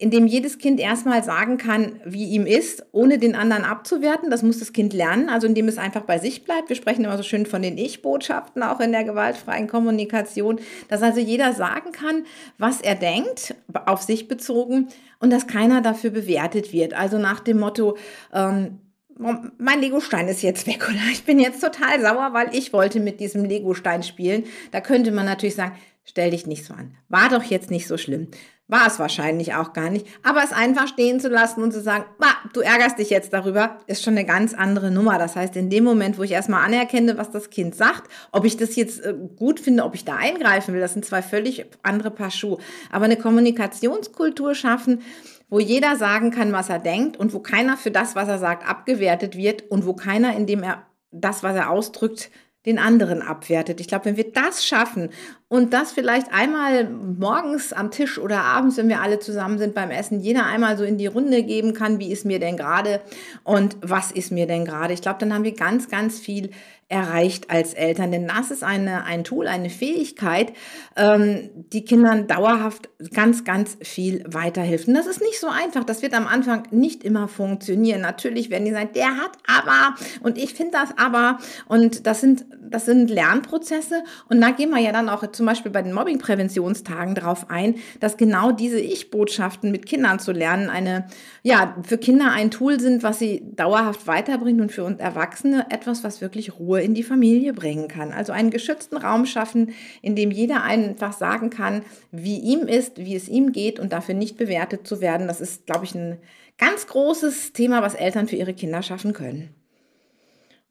in 0.01 0.13
dem 0.13 0.29
jedes 0.29 0.59
Kind 0.59 0.79
erstmal 0.79 1.25
sagen 1.25 1.59
kann, 1.59 2.01
wie 2.05 2.27
ihm 2.27 2.47
ist, 2.47 2.87
ohne 2.93 3.19
den 3.19 3.35
anderen 3.35 3.65
abzuwerten. 3.65 4.31
Das 4.31 4.45
muss 4.45 4.61
das 4.61 4.73
Kind 4.73 4.93
lernen, 4.93 5.29
also 5.29 5.49
indem 5.49 5.67
es 5.67 5.77
einfach 5.77 6.03
bei 6.03 6.19
sich 6.19 6.45
bleibt. 6.45 6.69
Wir 6.69 6.77
sprechen 6.77 7.05
immer 7.05 7.17
so 7.17 7.25
schön 7.25 7.47
von 7.47 7.63
den 7.63 7.77
Ich-Botschaften, 7.77 8.63
auch 8.63 8.79
in 8.79 8.93
der 8.93 9.03
gewaltfreien 9.03 9.67
Kommunikation, 9.67 10.61
dass 10.89 11.03
also 11.03 11.19
jeder 11.19 11.53
sagen 11.53 11.91
kann, 11.91 12.25
was 12.59 12.81
er 12.81 12.95
denkt, 12.95 13.57
auf 13.87 14.03
sich 14.03 14.29
bezogen, 14.29 14.89
und 15.21 15.31
dass 15.31 15.47
keiner 15.47 15.81
dafür 15.81 16.11
bewertet 16.11 16.73
wird. 16.73 16.95
Also 16.95 17.19
nach 17.19 17.41
dem 17.41 17.59
Motto, 17.59 17.97
ähm, 18.33 18.79
mein 19.17 19.81
Legostein 19.81 20.29
ist 20.29 20.43
jetzt 20.43 20.67
weg 20.67 20.87
oder 20.89 21.11
ich 21.11 21.25
bin 21.25 21.41
jetzt 21.41 21.61
total 21.61 22.01
sauer, 22.01 22.31
weil 22.33 22.55
ich 22.55 22.73
wollte 22.73 23.01
mit 23.01 23.21
diesem 23.21 23.45
Legostein 23.45 24.03
spielen. 24.03 24.45
Da 24.71 24.81
könnte 24.81 25.11
man 25.11 25.27
natürlich 25.27 25.57
sagen, 25.57 25.77
stell 26.05 26.31
dich 26.31 26.47
nicht 26.47 26.65
so 26.65 26.75
an. 26.75 26.95
War 27.09 27.29
doch 27.29 27.43
jetzt 27.43 27.71
nicht 27.71 27.89
so 27.89 27.97
schlimm. 27.97 28.29
War 28.71 28.87
es 28.87 28.99
wahrscheinlich 28.99 29.55
auch 29.55 29.73
gar 29.73 29.89
nicht. 29.89 30.07
Aber 30.23 30.45
es 30.45 30.53
einfach 30.53 30.89
stehen 30.89 31.21
zu 31.21 31.29
lassen 31.29 31.63
und 31.63 31.73
zu 31.73 31.81
sagen, 31.81 32.05
du 32.53 32.61
ärgerst 32.61 32.99
dich 32.99 33.09
jetzt 33.09 33.33
darüber, 33.33 33.79
ist 33.87 34.05
schon 34.05 34.13
eine 34.13 34.27
ganz 34.27 34.53
andere 34.53 34.91
Nummer. 34.91 35.19
Das 35.19 35.37
heißt, 35.37 35.57
in 35.57 35.71
dem 35.71 35.85
Moment, 35.85 36.19
wo 36.19 36.23
ich 36.23 36.33
erstmal 36.33 36.67
anerkenne, 36.67 37.17
was 37.17 37.31
das 37.31 37.49
Kind 37.49 37.75
sagt, 37.75 38.11
ob 38.31 38.45
ich 38.45 38.59
das 38.59 38.77
jetzt 38.77 39.03
äh, 39.03 39.15
gut 39.37 39.59
finde, 39.59 39.85
ob 39.85 39.95
ich 39.95 40.05
da 40.05 40.17
eingreifen 40.17 40.75
will, 40.75 40.83
das 40.83 40.93
sind 40.93 41.07
zwei 41.07 41.23
völlig 41.23 41.65
andere 41.83 42.11
Paar 42.11 42.31
Schuhe. 42.31 42.59
Aber 42.93 43.07
eine 43.07 43.17
Kommunikationskultur 43.17 44.55
schaffen, 44.55 45.01
wo 45.49 45.59
jeder 45.61 45.97
sagen 45.97 46.31
kann, 46.31 46.53
was 46.53 46.69
er 46.69 46.79
denkt 46.79 47.17
und 47.17 47.33
wo 47.33 47.41
keiner 47.41 47.79
für 47.79 47.91
das, 47.91 48.17
was 48.17 48.29
er 48.29 48.39
sagt, 48.39 48.69
abgewertet 48.69 49.35
wird 49.35 49.71
und 49.71 49.87
wo 49.87 49.95
keiner, 49.95 50.37
indem 50.37 50.63
er 50.63 50.83
das, 51.11 51.43
was 51.43 51.57
er 51.57 51.71
ausdrückt, 51.71 52.31
den 52.67 52.79
anderen 52.79 53.23
abwertet. 53.23 53.81
Ich 53.81 53.89
glaube, 53.89 54.05
wenn 54.05 54.19
wir 54.19 54.31
das 54.31 54.67
schaffen 54.67 55.09
und 55.49 55.73
das 55.73 55.93
vielleicht 55.93 56.33
einmal 56.33 56.85
morgens 56.85 57.73
am 57.73 57.91
Tisch 57.91 58.19
oder 58.19 58.43
abends, 58.43 58.77
wenn 58.77 58.89
wir 58.89 59.01
alle 59.01 59.19
zusammen 59.19 59.59
sind 59.59 59.75
beim 59.75 59.91
Essen, 59.91 60.21
jeder 60.21 60.45
einmal 60.45 60.77
so 60.77 60.85
in 60.85 60.99
die 60.99 61.07
Runde 61.07 61.43
geben 61.43 61.73
kann, 61.73 61.99
wie 61.99 62.13
ist 62.13 62.27
mir 62.27 62.39
denn 62.39 62.59
gerade 62.59 63.01
und 63.45 63.77
was 63.81 64.13
ist 64.13 64.31
mir 64.31 64.47
denn 64.47 64.67
gerade. 64.67 64.93
Ich 64.93 65.01
glaube, 65.01 65.19
dann 65.21 65.33
haben 65.33 65.45
wir 65.45 65.55
ganz, 65.55 65.89
ganz 65.89 66.19
viel 66.19 66.51
erreicht 66.89 67.51
als 67.51 67.75
Eltern. 67.75 68.11
Denn 68.13 68.29
das 68.29 68.51
ist 68.51 68.65
eine, 68.65 69.05
ein 69.05 69.23
Tool, 69.23 69.47
eine 69.47 69.69
Fähigkeit, 69.69 70.53
ähm, 70.97 71.51
die 71.55 71.85
Kindern 71.85 72.27
dauerhaft 72.27 72.89
ganz, 73.13 73.45
ganz 73.45 73.77
viel 73.83 74.25
weiterhilft. 74.27 74.89
Und 74.89 74.95
das 74.95 75.07
ist 75.07 75.21
nicht 75.21 75.39
so 75.39 75.49
einfach. 75.49 75.85
Das 75.85 76.01
wird 76.01 76.15
am 76.15 76.27
Anfang 76.27 76.63
nicht 76.71 77.05
immer 77.05 77.29
funktionieren. 77.29 78.01
Natürlich 78.01 78.49
werden 78.49 78.65
die 78.65 78.73
sagen, 78.73 78.91
der 78.95 79.17
hat 79.19 79.33
aber 79.47 79.97
und 80.23 80.39
ich 80.39 80.55
finde 80.55 80.73
das 80.73 80.97
aber. 80.97 81.39
Und 81.67 82.07
das 82.07 82.23
sind, 82.23 82.47
das 82.63 82.87
sind 82.87 83.11
Lernprozesse. 83.11 84.03
Und 84.29 84.41
da 84.41 84.51
gehen 84.51 84.71
wir 84.71 84.81
ja 84.81 84.93
dann 84.93 85.11
auch 85.11 85.23
zum 85.39 85.47
Beispiel 85.47 85.71
bei 85.71 85.83
den 85.83 85.95
Mobbing-Präventionstagen 85.95 87.15
darauf 87.15 87.49
ein, 87.49 87.77
dass 88.01 88.17
genau 88.17 88.51
diese 88.51 88.81
Ich-Botschaften 88.81 89.71
mit 89.71 89.87
Kindern 89.87 90.19
zu 90.19 90.33
lernen 90.33 90.69
eine, 90.69 91.07
ja, 91.43 91.77
für 91.85 91.97
Kinder 91.97 92.33
ein 92.33 92.51
Tool 92.51 92.81
sind, 92.81 93.05
was 93.05 93.21
sie 93.21 93.43
dauerhaft 93.55 94.09
weiterbringt 94.09 94.61
und 94.61 94.73
für 94.73 94.83
uns 94.83 94.99
Erwachsene 94.99 95.67
etwas, 95.71 96.03
was 96.03 96.21
wirklich 96.21 96.59
Ruhe 96.59 96.83
in 96.83 96.93
die 96.93 97.05
Familie 97.05 97.53
bringen 97.53 97.87
kann. 97.87 98.13
Also 98.13 98.33
einen 98.33 98.51
geschützten 98.51 98.97
Raum 98.97 99.27
schaffen, 99.27 99.71
in 100.03 100.17
dem 100.17 100.33
jeder 100.33 100.65
einfach 100.65 101.13
sagen 101.13 101.51
kann, 101.51 101.83
wie 102.11 102.39
ihm 102.39 102.67
ist, 102.67 102.99
wie 102.99 103.15
es 103.15 103.29
ihm 103.29 103.53
geht 103.53 103.79
und 103.79 103.93
dafür 103.93 104.17
nicht 104.17 104.37
bewertet 104.37 104.89
zu 104.89 105.01
werden. 105.01 105.29
Das 105.29 105.41
ist, 105.41 105.67
glaube 105.67 105.85
ich, 105.85 105.95
ein 105.95 106.19
ganz 106.59 106.89
großes 106.89 107.53
Thema, 107.53 107.81
was 107.81 107.95
Eltern 107.95 108.27
für 108.27 108.37
ihre 108.37 108.55
Kinder 108.55 108.83
schaffen 108.83 109.13
können. 109.13 109.55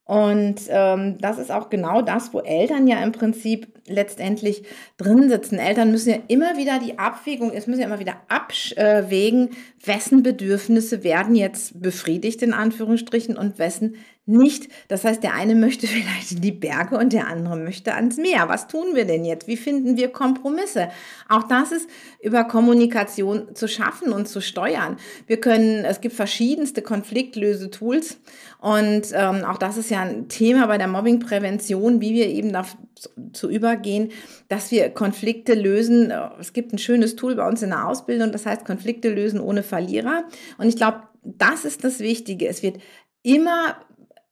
Und 0.07 0.61
ähm, 0.69 1.17
das 1.19 1.37
ist 1.37 1.51
auch 1.51 1.69
genau 1.69 2.01
das, 2.01 2.33
wo 2.33 2.39
Eltern 2.39 2.87
ja 2.87 3.03
im 3.03 3.11
Prinzip 3.11 3.67
letztendlich 3.87 4.63
drin 4.95 5.29
sitzen. 5.29 5.59
Eltern 5.59 5.91
müssen 5.91 6.09
ja 6.09 6.17
immer 6.29 6.57
wieder 6.57 6.79
die 6.79 6.97
Abwägung, 6.97 7.51
es 7.51 7.67
müssen 7.67 7.81
ja 7.81 7.87
immer 7.87 7.99
wieder 7.99 8.15
abwägen, 8.29 9.49
wessen 9.83 10.23
Bedürfnisse 10.23 11.03
werden 11.03 11.35
jetzt 11.35 11.81
befriedigt 11.81 12.41
in 12.41 12.53
Anführungsstrichen 12.53 13.37
und 13.37 13.59
wessen 13.59 13.95
nicht. 14.27 14.69
Das 14.89 15.03
heißt, 15.03 15.23
der 15.23 15.33
eine 15.33 15.55
möchte 15.55 15.87
vielleicht 15.87 16.31
in 16.33 16.41
die 16.41 16.51
Berge 16.51 16.97
und 16.97 17.13
der 17.13 17.27
andere 17.27 17.57
möchte 17.57 17.93
ans 17.93 18.17
Meer. 18.17 18.49
Was 18.49 18.67
tun 18.67 18.93
wir 18.93 19.05
denn 19.05 19.25
jetzt? 19.25 19.47
Wie 19.47 19.57
finden 19.57 19.97
wir 19.97 20.09
Kompromisse? 20.09 20.89
Auch 21.29 21.43
das 21.43 21.71
ist 21.71 21.89
über 22.21 22.43
Kommunikation 22.43 23.55
zu 23.55 23.67
schaffen 23.67 24.11
und 24.11 24.27
zu 24.27 24.41
steuern. 24.41 24.97
Wir 25.25 25.39
können, 25.39 25.85
es 25.85 26.01
gibt 26.01 26.15
verschiedenste 26.15 26.81
Konfliktlöse-Tools 26.81 28.17
und 28.59 29.07
ähm, 29.13 29.43
auch 29.43 29.57
das 29.57 29.77
ist 29.77 29.89
ja 29.89 30.01
ein 30.01 30.29
Thema 30.29 30.67
bei 30.67 30.77
der 30.77 30.87
Mobbingprävention, 30.87 32.01
wie 32.01 32.13
wir 32.13 32.27
eben 32.27 32.51
dazu 32.51 33.49
übergehen, 33.49 34.11
dass 34.49 34.71
wir 34.71 34.89
Konflikte 34.89 35.53
lösen. 35.53 36.11
Es 36.39 36.53
gibt 36.53 36.73
ein 36.73 36.79
schönes 36.79 37.15
Tool 37.15 37.35
bei 37.35 37.47
uns 37.47 37.61
in 37.61 37.69
der 37.69 37.87
Ausbildung, 37.87 38.31
das 38.31 38.45
heißt 38.45 38.65
Konflikte 38.65 39.09
lösen 39.09 39.39
ohne 39.39 39.63
Verlierer. 39.63 40.23
Und 40.57 40.67
ich 40.67 40.75
glaube, 40.75 41.03
das 41.23 41.65
ist 41.65 41.83
das 41.83 41.99
Wichtige. 41.99 42.47
Es 42.47 42.63
wird 42.63 42.77
immer 43.21 43.75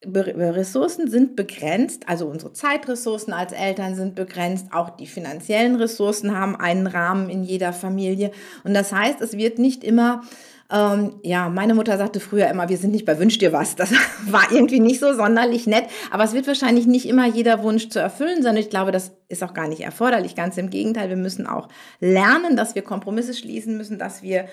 Ressourcen 0.04 1.10
sind 1.10 1.36
begrenzt, 1.36 2.08
also 2.08 2.28
unsere 2.28 2.54
Zeitressourcen 2.54 3.34
als 3.34 3.54
Eltern 3.54 3.96
sind 3.96 4.16
begrenzt, 4.16 4.68
auch 4.72 4.92
die 4.92 5.08
finanziellen 5.08 5.76
Ressourcen 5.76 6.38
haben 6.38 6.56
einen 6.56 6.88
Rahmen 6.88 7.30
in 7.30 7.44
jeder 7.44 7.74
Familie. 7.74 8.32
Und 8.64 8.74
das 8.74 8.92
heißt, 8.92 9.22
es 9.22 9.38
wird 9.38 9.58
nicht 9.58 9.84
immer 9.84 10.22
ähm, 10.72 11.20
ja, 11.22 11.48
meine 11.50 11.76
Mutter 11.76 11.98
sagte 11.98 12.20
früher 12.20 12.48
immer, 12.48 12.70
wir 12.70 12.78
sind 12.78 12.92
nicht 12.92 13.06
bei 13.06 13.20
Wünsch 13.20 13.38
dir 13.38 13.54
was. 13.54 13.76
Das 13.76 13.92
war 14.26 14.52
irgendwie 14.52 14.80
nicht 14.80 15.00
so 15.00 15.14
sonderlich 15.14 15.68
nett. 15.68 15.86
Aber 16.12 16.24
es 16.24 16.34
wird 16.34 16.48
wahrscheinlich 16.48 16.88
nicht 16.88 17.08
immer 17.08 17.28
jeder 17.28 17.62
Wunsch 17.62 17.90
zu 17.90 18.00
erfüllen, 18.00 18.38
sondern 18.38 18.58
ich 18.58 18.70
glaube, 18.70 18.92
das 18.92 19.12
ist 19.28 19.44
auch 19.44 19.54
gar 19.54 19.68
nicht 19.68 19.82
erforderlich. 19.82 20.36
Ganz 20.36 20.58
im 20.58 20.72
Gegenteil, 20.72 21.10
wir 21.10 21.18
müssen 21.18 21.46
auch 21.46 21.70
lernen, 22.00 22.56
dass 22.56 22.74
wir 22.74 22.82
Kompromisse 22.82 23.34
schließen 23.34 23.78
müssen, 23.78 24.00
dass 24.00 24.24
wir 24.24 24.46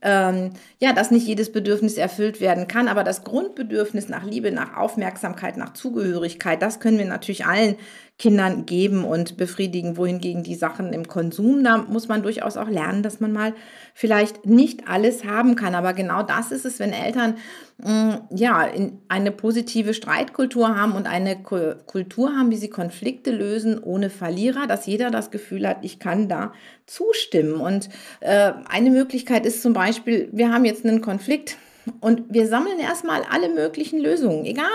ähm, 0.00 0.50
ja, 0.78 0.92
dass 0.92 1.10
nicht 1.10 1.26
jedes 1.26 1.50
Bedürfnis 1.50 1.96
erfüllt 1.96 2.40
werden 2.40 2.68
kann, 2.68 2.88
aber 2.88 3.02
das 3.02 3.24
Grundbedürfnis 3.24 4.08
nach 4.08 4.24
Liebe, 4.24 4.52
nach 4.52 4.76
Aufmerksamkeit, 4.76 5.56
nach 5.56 5.72
Zugehörigkeit, 5.72 6.62
das 6.62 6.78
können 6.78 6.98
wir 6.98 7.04
natürlich 7.04 7.46
allen 7.46 7.76
Kindern 8.18 8.66
geben 8.66 9.04
und 9.04 9.36
befriedigen, 9.36 9.96
wohingegen 9.96 10.42
die 10.42 10.56
Sachen 10.56 10.92
im 10.92 11.06
Konsum, 11.06 11.62
da 11.62 11.78
muss 11.78 12.08
man 12.08 12.24
durchaus 12.24 12.56
auch 12.56 12.68
lernen, 12.68 13.04
dass 13.04 13.20
man 13.20 13.32
mal 13.32 13.54
vielleicht 13.94 14.44
nicht 14.44 14.88
alles 14.88 15.24
haben 15.24 15.54
kann. 15.54 15.76
Aber 15.76 15.92
genau 15.92 16.24
das 16.24 16.50
ist 16.50 16.64
es, 16.64 16.80
wenn 16.80 16.92
Eltern 16.92 17.36
mh, 17.78 17.92
mm, 18.30 18.36
ja 18.36 18.68
eine 19.08 19.30
positive 19.30 19.94
Streitkultur 19.94 20.76
haben 20.76 20.92
und 20.92 21.06
eine 21.06 21.36
Kultur 21.40 22.36
haben, 22.36 22.50
wie 22.50 22.56
sie 22.56 22.70
Konflikte 22.70 23.30
lösen 23.30 23.78
ohne 23.78 24.10
Verlierer, 24.10 24.66
dass 24.66 24.86
jeder 24.86 25.12
das 25.12 25.30
Gefühl 25.30 25.68
hat, 25.68 25.78
ich 25.82 26.00
kann 26.00 26.28
da 26.28 26.52
zustimmen. 26.86 27.60
Und 27.60 27.88
äh, 28.18 28.52
eine 28.68 28.90
Möglichkeit 28.90 29.46
ist 29.46 29.62
zum 29.62 29.74
Beispiel, 29.74 30.28
wir 30.32 30.52
haben 30.52 30.64
jetzt 30.64 30.84
einen 30.84 31.02
Konflikt 31.02 31.56
und 32.00 32.24
wir 32.28 32.48
sammeln 32.48 32.80
erstmal 32.80 33.22
alle 33.30 33.48
möglichen 33.48 34.00
Lösungen, 34.00 34.44
egal 34.44 34.66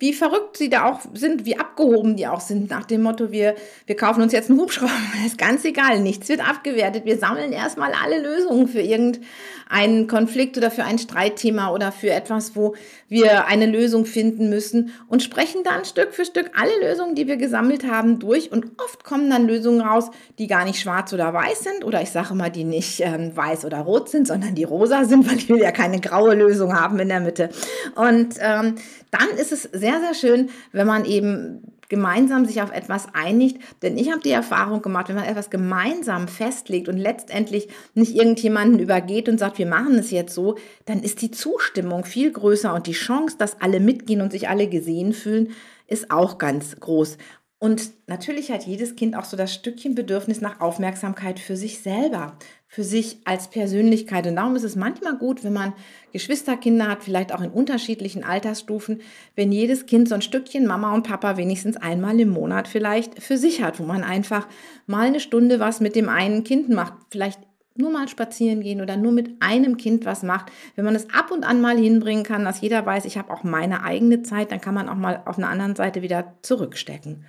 wie 0.00 0.12
verrückt 0.12 0.56
sie 0.56 0.68
da 0.68 0.86
auch 0.86 1.00
sind, 1.14 1.44
wie 1.46 1.56
abgehoben 1.56 2.16
die 2.16 2.26
auch 2.26 2.40
sind, 2.40 2.68
nach 2.68 2.84
dem 2.84 3.02
Motto, 3.02 3.30
wir, 3.30 3.54
wir 3.86 3.96
kaufen 3.96 4.22
uns 4.22 4.32
jetzt 4.32 4.50
einen 4.50 4.58
Hubschrauber, 4.58 4.90
ist 5.26 5.38
ganz 5.38 5.64
egal, 5.64 6.00
nichts 6.00 6.28
wird 6.28 6.46
abgewertet. 6.46 7.04
Wir 7.04 7.16
sammeln 7.16 7.52
erstmal 7.52 7.92
alle 7.92 8.20
Lösungen 8.20 8.66
für 8.66 8.80
irgendeinen 8.80 10.08
Konflikt 10.08 10.58
oder 10.58 10.72
für 10.72 10.82
ein 10.82 10.98
Streitthema 10.98 11.70
oder 11.70 11.92
für 11.92 12.10
etwas, 12.10 12.56
wo 12.56 12.74
wir 13.08 13.46
eine 13.46 13.66
Lösung 13.66 14.04
finden 14.04 14.50
müssen 14.50 14.92
und 15.08 15.22
sprechen 15.22 15.62
dann 15.62 15.84
Stück 15.84 16.12
für 16.12 16.24
Stück 16.24 16.50
alle 16.60 16.88
Lösungen, 16.88 17.14
die 17.14 17.28
wir 17.28 17.36
gesammelt 17.36 17.84
haben, 17.84 18.18
durch. 18.18 18.50
Und 18.50 18.72
oft 18.84 19.04
kommen 19.04 19.30
dann 19.30 19.46
Lösungen 19.46 19.80
raus, 19.80 20.10
die 20.38 20.48
gar 20.48 20.64
nicht 20.64 20.80
schwarz 20.80 21.12
oder 21.12 21.32
weiß 21.32 21.62
sind 21.62 21.84
oder 21.84 22.02
ich 22.02 22.10
sage 22.10 22.34
mal, 22.34 22.50
die 22.50 22.64
nicht 22.64 23.00
ähm, 23.00 23.36
weiß 23.36 23.64
oder 23.64 23.78
rot 23.78 24.08
sind, 24.08 24.26
sondern 24.26 24.56
die 24.56 24.64
rosa 24.64 25.04
sind, 25.04 25.26
weil 25.30 25.36
ich 25.36 25.48
will 25.48 25.60
ja 25.60 25.70
keine 25.70 26.00
graue 26.00 26.34
Lösung 26.34 26.74
haben 26.74 26.98
in 26.98 27.08
der 27.08 27.20
Mitte. 27.20 27.50
Und 27.94 28.34
ähm, 28.40 28.74
dann 29.12 29.28
ist 29.38 29.52
es 29.52 29.62
sehr, 29.62 29.83
sehr 30.00 30.14
schön, 30.14 30.50
wenn 30.72 30.86
man 30.86 31.04
eben 31.04 31.74
gemeinsam 31.88 32.44
sich 32.44 32.62
auf 32.62 32.72
etwas 32.72 33.08
einigt. 33.14 33.58
Denn 33.82 33.96
ich 33.96 34.10
habe 34.10 34.20
die 34.20 34.30
Erfahrung 34.30 34.82
gemacht, 34.82 35.08
wenn 35.08 35.16
man 35.16 35.26
etwas 35.26 35.50
gemeinsam 35.50 36.28
festlegt 36.28 36.88
und 36.88 36.98
letztendlich 36.98 37.68
nicht 37.94 38.16
irgendjemanden 38.16 38.80
übergeht 38.80 39.28
und 39.28 39.38
sagt, 39.38 39.58
wir 39.58 39.66
machen 39.66 39.98
es 39.98 40.10
jetzt 40.10 40.34
so, 40.34 40.56
dann 40.86 41.02
ist 41.02 41.22
die 41.22 41.30
Zustimmung 41.30 42.04
viel 42.04 42.32
größer 42.32 42.74
und 42.74 42.86
die 42.86 42.92
Chance, 42.92 43.36
dass 43.38 43.60
alle 43.60 43.80
mitgehen 43.80 44.20
und 44.20 44.32
sich 44.32 44.48
alle 44.48 44.68
gesehen 44.68 45.12
fühlen, 45.12 45.50
ist 45.86 46.10
auch 46.10 46.38
ganz 46.38 46.80
groß. 46.80 47.18
Und 47.58 47.92
natürlich 48.08 48.50
hat 48.50 48.66
jedes 48.66 48.96
Kind 48.96 49.16
auch 49.16 49.24
so 49.24 49.36
das 49.36 49.54
Stückchen 49.54 49.94
Bedürfnis 49.94 50.40
nach 50.40 50.60
Aufmerksamkeit 50.60 51.38
für 51.38 51.56
sich 51.56 51.80
selber, 51.80 52.36
für 52.74 52.82
sich 52.82 53.18
als 53.24 53.46
Persönlichkeit. 53.46 54.26
Und 54.26 54.34
darum 54.34 54.56
ist 54.56 54.64
es 54.64 54.74
manchmal 54.74 55.16
gut, 55.16 55.44
wenn 55.44 55.52
man 55.52 55.74
Geschwisterkinder 56.12 56.88
hat, 56.88 57.04
vielleicht 57.04 57.32
auch 57.32 57.40
in 57.40 57.50
unterschiedlichen 57.50 58.24
Altersstufen, 58.24 59.00
wenn 59.36 59.52
jedes 59.52 59.86
Kind 59.86 60.08
so 60.08 60.16
ein 60.16 60.22
Stückchen 60.22 60.66
Mama 60.66 60.92
und 60.92 61.06
Papa 61.06 61.36
wenigstens 61.36 61.76
einmal 61.76 62.18
im 62.18 62.30
Monat 62.30 62.66
vielleicht 62.66 63.22
für 63.22 63.36
sich 63.36 63.62
hat, 63.62 63.78
wo 63.78 63.84
man 63.84 64.02
einfach 64.02 64.48
mal 64.88 65.06
eine 65.06 65.20
Stunde 65.20 65.60
was 65.60 65.78
mit 65.78 65.94
dem 65.94 66.08
einen 66.08 66.42
Kind 66.42 66.68
macht. 66.68 66.94
Vielleicht 67.10 67.38
nur 67.76 67.92
mal 67.92 68.08
spazieren 68.08 68.60
gehen 68.60 68.80
oder 68.80 68.96
nur 68.96 69.12
mit 69.12 69.30
einem 69.38 69.76
Kind 69.76 70.04
was 70.04 70.24
macht, 70.24 70.50
wenn 70.74 70.84
man 70.84 70.96
es 70.96 71.08
ab 71.14 71.30
und 71.30 71.44
an 71.44 71.60
mal 71.60 71.78
hinbringen 71.78 72.24
kann, 72.24 72.44
dass 72.44 72.60
jeder 72.60 72.84
weiß, 72.84 73.04
ich 73.04 73.16
habe 73.16 73.32
auch 73.32 73.44
meine 73.44 73.84
eigene 73.84 74.24
Zeit, 74.24 74.50
dann 74.50 74.60
kann 74.60 74.74
man 74.74 74.88
auch 74.88 74.96
mal 74.96 75.22
auf 75.26 75.38
einer 75.38 75.48
anderen 75.48 75.76
Seite 75.76 76.02
wieder 76.02 76.34
zurückstecken. 76.42 77.24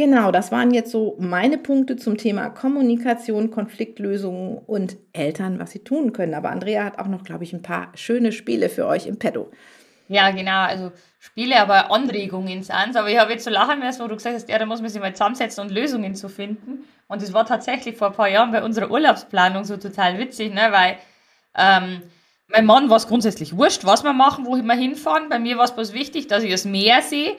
Genau, 0.00 0.32
das 0.32 0.50
waren 0.50 0.72
jetzt 0.72 0.92
so 0.92 1.14
meine 1.18 1.58
Punkte 1.58 1.94
zum 1.96 2.16
Thema 2.16 2.48
Kommunikation, 2.48 3.50
Konfliktlösungen 3.50 4.56
und 4.56 4.96
Eltern, 5.12 5.58
was 5.58 5.72
sie 5.72 5.80
tun 5.80 6.14
können. 6.14 6.32
Aber 6.32 6.48
Andrea 6.48 6.84
hat 6.84 6.98
auch 6.98 7.06
noch, 7.06 7.22
glaube 7.22 7.44
ich, 7.44 7.52
ein 7.52 7.60
paar 7.60 7.92
schöne 7.96 8.32
Spiele 8.32 8.70
für 8.70 8.86
euch 8.86 9.06
im 9.06 9.18
Petto. 9.18 9.50
Ja, 10.08 10.30
genau. 10.30 10.62
Also 10.62 10.90
Spiele, 11.18 11.60
aber 11.60 11.92
Anregungen 11.92 12.62
sind 12.62 12.96
Aber 12.96 13.10
ich 13.10 13.18
habe 13.18 13.32
jetzt 13.32 13.44
so 13.44 13.50
lachen 13.50 13.80
müssen, 13.80 14.02
wo 14.02 14.08
du 14.08 14.16
gesagt 14.16 14.36
hast, 14.36 14.48
ja, 14.48 14.58
da 14.58 14.64
muss 14.64 14.80
man 14.80 14.88
sich 14.88 15.02
mal 15.02 15.12
zusammensetzen 15.12 15.64
und 15.64 15.70
Lösungen 15.70 16.14
zu 16.14 16.30
finden. 16.30 16.84
Und 17.06 17.20
das 17.20 17.34
war 17.34 17.44
tatsächlich 17.44 17.98
vor 17.98 18.06
ein 18.06 18.14
paar 18.14 18.30
Jahren 18.30 18.52
bei 18.52 18.64
unserer 18.64 18.90
Urlaubsplanung 18.90 19.64
so 19.64 19.76
total 19.76 20.18
witzig, 20.18 20.54
ne? 20.54 20.68
weil 20.70 20.96
ähm, 21.58 22.00
mein 22.48 22.64
Mann 22.64 22.88
war 22.88 22.96
es 22.96 23.06
grundsätzlich 23.06 23.54
wurscht, 23.54 23.84
was 23.84 24.02
wir 24.02 24.14
machen, 24.14 24.46
wo 24.46 24.56
wir 24.56 24.74
hinfahren. 24.74 25.28
Bei 25.28 25.38
mir 25.38 25.58
war 25.58 25.64
es 25.64 25.74
bloß 25.74 25.92
wichtig, 25.92 26.26
dass 26.26 26.42
ich 26.42 26.50
das 26.50 26.64
Meer 26.64 27.02
sehe 27.02 27.36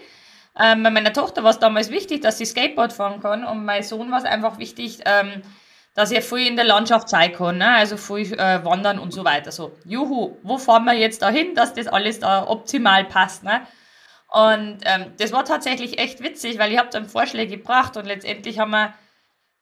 ähm, 0.60 0.84
bei 0.84 0.90
meiner 0.90 1.14
Tochter 1.14 1.44
war 1.44 1.52
es 1.52 1.60
damals 1.60 1.92
wichtig, 1.92 2.22
dass 2.22 2.38
sie 2.38 2.46
Skateboard 2.46 2.92
fahren 2.94 3.22
kann 3.22 3.46
und 3.46 3.64
mein 3.64 3.84
Sohn 3.84 4.12
war 4.12 4.20
es 4.20 4.26
einfach 4.26 4.60
wichtig, 4.60 5.00
ähm, 5.06 5.42
dass 5.94 6.12
er 6.12 6.22
viel 6.22 6.48
in 6.48 6.56
der 6.56 6.66
Landschaft 6.66 7.10
sein 7.10 7.34
kann, 7.34 7.58
ne? 7.58 7.70
also 7.70 7.98
viel 7.98 8.34
äh, 8.34 8.64
wandern 8.64 9.00
und 9.00 9.14
so 9.14 9.26
weiter. 9.26 9.52
So, 9.52 9.74
juhu, 9.86 10.38
wo 10.44 10.58
fahren 10.58 10.86
wir 10.86 10.94
jetzt 10.94 11.22
dahin, 11.22 11.54
dass 11.56 11.74
das 11.74 11.88
alles 11.88 12.20
da 12.20 12.48
optimal 12.48 13.06
passt. 13.06 13.44
Ne? 13.44 13.62
Und 14.30 14.80
ähm, 14.86 15.14
das 15.20 15.34
war 15.34 15.44
tatsächlich 15.44 16.00
echt 16.00 16.24
witzig, 16.24 16.58
weil 16.60 16.72
ich 16.72 16.78
habe 16.78 16.90
dann 16.90 17.10
Vorschläge 17.10 17.58
gebracht 17.58 17.98
und 17.98 18.06
letztendlich 18.06 18.60
haben 18.60 18.72
wir, 18.72 18.94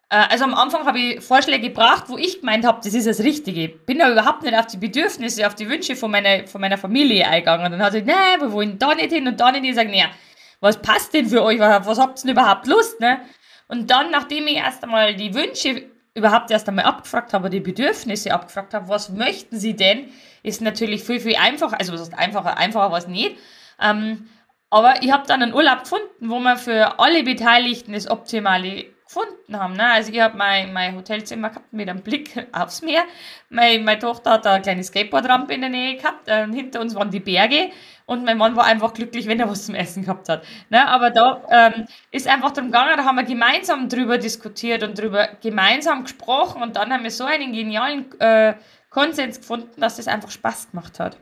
äh, 0.10 0.26
also 0.30 0.44
am 0.44 0.54
Anfang 0.54 0.86
habe 0.86 1.00
ich 1.00 1.24
Vorschläge 1.24 1.70
gebracht, 1.70 2.04
wo 2.08 2.18
ich 2.18 2.42
gemeint 2.42 2.66
habe, 2.66 2.80
das 2.84 2.94
ist 2.94 3.08
das 3.08 3.22
Richtige. 3.22 3.70
Bin 3.70 3.98
da 3.98 4.12
überhaupt 4.12 4.44
nicht 4.44 4.56
auf 4.56 4.68
die 4.68 4.78
Bedürfnisse, 4.78 5.48
auf 5.48 5.56
die 5.56 5.68
Wünsche 5.68 5.96
von 5.96 6.12
meiner, 6.12 6.46
von 6.46 6.62
meiner 6.62 6.78
Familie 6.78 7.28
eingegangen. 7.28 7.66
Und 7.66 7.72
dann 7.72 7.82
hat 7.82 7.94
sie, 7.94 8.04
nein, 8.04 8.40
wir 8.40 8.52
wollen 8.52 8.78
da 8.78 8.94
nicht 8.94 9.12
hin 9.12 9.28
und 9.28 9.40
da 9.40 9.52
nicht 9.52 9.62
hin. 9.62 9.72
Ich 9.72 9.76
sage, 9.76 9.90
naja, 9.90 10.12
was 10.60 10.82
passt 10.82 11.14
denn 11.14 11.28
für 11.28 11.44
euch? 11.44 11.60
Was 11.60 12.00
habt 12.00 12.20
ihr 12.20 12.22
denn 12.24 12.32
überhaupt 12.32 12.68
Lust? 12.68 13.00
Ne? 13.00 13.22
Und 13.68 13.90
dann, 13.92 14.12
nachdem 14.12 14.48
ich 14.48 14.58
erst 14.58 14.84
einmal 14.84 15.16
die 15.16 15.34
Wünsche 15.34 15.90
überhaupt 16.14 16.52
erst 16.52 16.68
einmal 16.68 16.86
abgefragt 16.86 17.34
habe, 17.34 17.50
die 17.50 17.60
Bedürfnisse 17.60 18.34
abgefragt 18.34 18.74
habe, 18.74 18.90
was 18.90 19.10
möchten 19.10 19.58
sie 19.58 19.76
denn, 19.76 20.12
ist 20.44 20.62
natürlich 20.62 21.04
viel, 21.04 21.20
viel 21.20 21.36
einfacher. 21.36 21.80
Also, 21.80 21.94
was 21.94 22.02
ist 22.02 22.18
einfacher? 22.18 22.58
Einfacher 22.58 22.92
war 22.92 22.98
es 22.98 23.08
nicht. 23.08 23.38
Ähm, 23.80 24.28
aber 24.70 25.02
ich 25.02 25.12
habe 25.12 25.26
dann 25.28 25.42
einen 25.42 25.54
Urlaub 25.54 25.82
gefunden, 25.82 26.30
wo 26.30 26.40
man 26.40 26.58
für 26.58 27.00
alle 27.00 27.24
Beteiligten 27.24 27.94
das 27.94 28.10
Optimale 28.10 28.86
gefunden 29.10 29.58
haben. 29.60 29.74
Ne? 29.74 29.92
Also 29.92 30.14
ich 30.14 30.20
habe 30.20 30.38
mein, 30.38 30.72
mein 30.72 30.96
Hotelzimmer 30.96 31.50
gehabt 31.50 31.74
mit 31.74 31.90
einem 31.90 32.02
Blick 32.02 32.48
aufs 32.52 32.84
Meer. 32.84 33.04
Meine, 33.50 33.84
meine 33.84 34.00
Tochter 34.00 34.34
hat 34.34 34.46
da 34.46 34.54
eine 34.54 34.62
kleine 34.62 34.84
Skateboardrampe 34.84 35.54
in 35.54 35.62
der 35.62 35.72
Nähe 35.72 35.98
gehabt. 35.98 36.28
Äh, 36.28 36.46
hinter 36.46 36.80
uns 36.80 36.94
waren 36.94 37.10
die 37.10 37.20
Berge. 37.20 37.72
Und 38.06 38.24
mein 38.24 38.38
Mann 38.38 38.56
war 38.56 38.66
einfach 38.66 38.94
glücklich, 38.94 39.28
wenn 39.28 39.40
er 39.40 39.50
was 39.50 39.66
zum 39.66 39.74
Essen 39.74 40.04
gehabt 40.04 40.30
hat. 40.30 40.44
Ne? 40.70 40.88
Aber 40.88 41.10
da 41.10 41.42
ähm, 41.50 41.86
ist 42.12 42.28
einfach 42.28 42.52
darum 42.52 42.72
gegangen, 42.72 42.98
da 42.98 43.04
haben 43.04 43.16
wir 43.16 43.24
gemeinsam 43.24 43.90
drüber 43.90 44.20
diskutiert 44.20 44.84
und 44.84 45.00
drüber 45.00 45.28
gemeinsam 45.42 46.04
gesprochen. 46.04 46.62
Und 46.62 46.76
dann 46.76 46.94
haben 46.94 47.04
wir 47.04 47.12
so 47.12 47.26
einen 47.26 47.52
genialen 47.52 48.12
äh, 48.20 48.54
Konsens 48.92 49.40
gefunden, 49.40 49.82
dass 49.82 49.98
das 49.98 50.08
einfach 50.08 50.30
Spaß 50.30 50.70
gemacht 50.72 51.00
hat. 51.00 51.18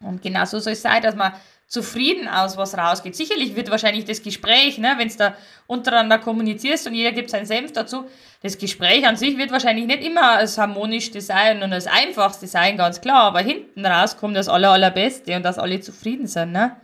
Und 0.00 0.20
genau 0.20 0.44
so 0.44 0.58
soll 0.58 0.74
es 0.74 0.82
sein, 0.82 1.00
dass 1.00 1.14
man 1.14 1.32
zufrieden 1.66 2.28
aus 2.28 2.56
was 2.56 2.76
rausgeht. 2.76 3.16
Sicherlich 3.16 3.56
wird 3.56 3.70
wahrscheinlich 3.70 4.04
das 4.04 4.22
Gespräch, 4.22 4.78
ne, 4.78 4.94
wenn 4.96 5.08
es 5.08 5.16
da 5.16 5.34
untereinander 5.66 6.18
kommunizierst 6.18 6.86
und 6.86 6.94
jeder 6.94 7.12
gibt 7.12 7.30
seinen 7.30 7.46
Senf 7.46 7.72
dazu, 7.72 8.04
das 8.42 8.58
Gespräch 8.58 9.06
an 9.06 9.16
sich 9.16 9.38
wird 9.38 9.50
wahrscheinlich 9.50 9.86
nicht 9.86 10.04
immer 10.04 10.38
das 10.40 10.58
harmonischste 10.58 11.20
sein 11.20 11.62
und 11.62 11.70
das 11.70 11.86
einfachste 11.86 12.46
sein, 12.46 12.76
ganz 12.76 13.00
klar, 13.00 13.24
aber 13.24 13.40
hinten 13.40 13.84
raus 13.84 14.16
kommt 14.16 14.36
das 14.36 14.48
aller, 14.48 14.70
allerbeste 14.70 15.34
und 15.36 15.42
dass 15.42 15.58
alle 15.58 15.80
zufrieden 15.80 16.26
sind. 16.26 16.52
Ne? 16.52 16.76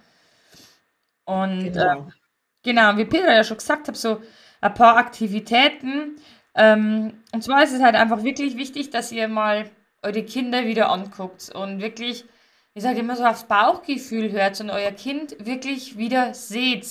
Und 1.24 1.72
genau, 1.72 1.92
äh, 1.92 2.04
genau 2.62 2.96
wie 2.96 3.04
Peter 3.04 3.32
ja 3.32 3.44
schon 3.44 3.58
gesagt 3.58 3.88
hat, 3.88 3.96
so 3.96 4.20
ein 4.60 4.74
paar 4.74 4.96
Aktivitäten. 4.96 6.16
Ähm, 6.54 7.22
und 7.32 7.44
zwar 7.44 7.62
ist 7.62 7.72
es 7.72 7.82
halt 7.82 7.94
einfach 7.94 8.24
wirklich 8.24 8.56
wichtig, 8.56 8.90
dass 8.90 9.12
ihr 9.12 9.28
mal 9.28 9.70
eure 10.02 10.24
Kinder 10.24 10.64
wieder 10.64 10.90
anguckt 10.90 11.50
und 11.54 11.80
wirklich 11.80 12.24
ich 12.74 12.82
sage 12.82 13.00
immer 13.00 13.16
so, 13.16 13.24
aufs 13.24 13.44
Bauchgefühl 13.44 14.30
hört 14.30 14.60
und 14.60 14.70
euer 14.70 14.92
Kind 14.92 15.36
wirklich 15.44 15.96
wieder 15.98 16.34
seht. 16.34 16.86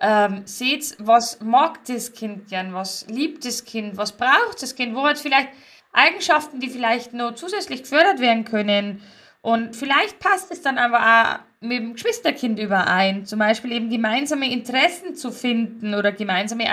Ähm, 0.00 0.42
seht, 0.44 0.94
was 1.00 1.40
mag 1.40 1.84
das 1.86 2.12
Kind 2.12 2.48
gern, 2.48 2.72
was 2.72 3.06
liebt 3.08 3.44
das 3.44 3.64
Kind, 3.64 3.96
was 3.96 4.12
braucht 4.12 4.62
das 4.62 4.76
Kind, 4.76 4.94
wo 4.94 5.02
hat 5.02 5.18
vielleicht 5.18 5.48
Eigenschaften, 5.92 6.60
die 6.60 6.68
vielleicht 6.68 7.14
noch 7.14 7.34
zusätzlich 7.34 7.82
gefördert 7.82 8.20
werden 8.20 8.44
können. 8.44 9.02
Und 9.40 9.74
vielleicht 9.74 10.20
passt 10.20 10.52
es 10.52 10.62
dann 10.62 10.78
aber 10.78 11.00
auch 11.00 11.38
mit 11.60 11.78
dem 11.78 11.94
Geschwisterkind 11.94 12.58
überein, 12.58 13.26
zum 13.26 13.40
Beispiel 13.40 13.72
eben 13.72 13.90
gemeinsame 13.90 14.52
Interessen 14.52 15.16
zu 15.16 15.32
finden 15.32 15.94
oder 15.94 16.12
gemeinsame 16.12 16.64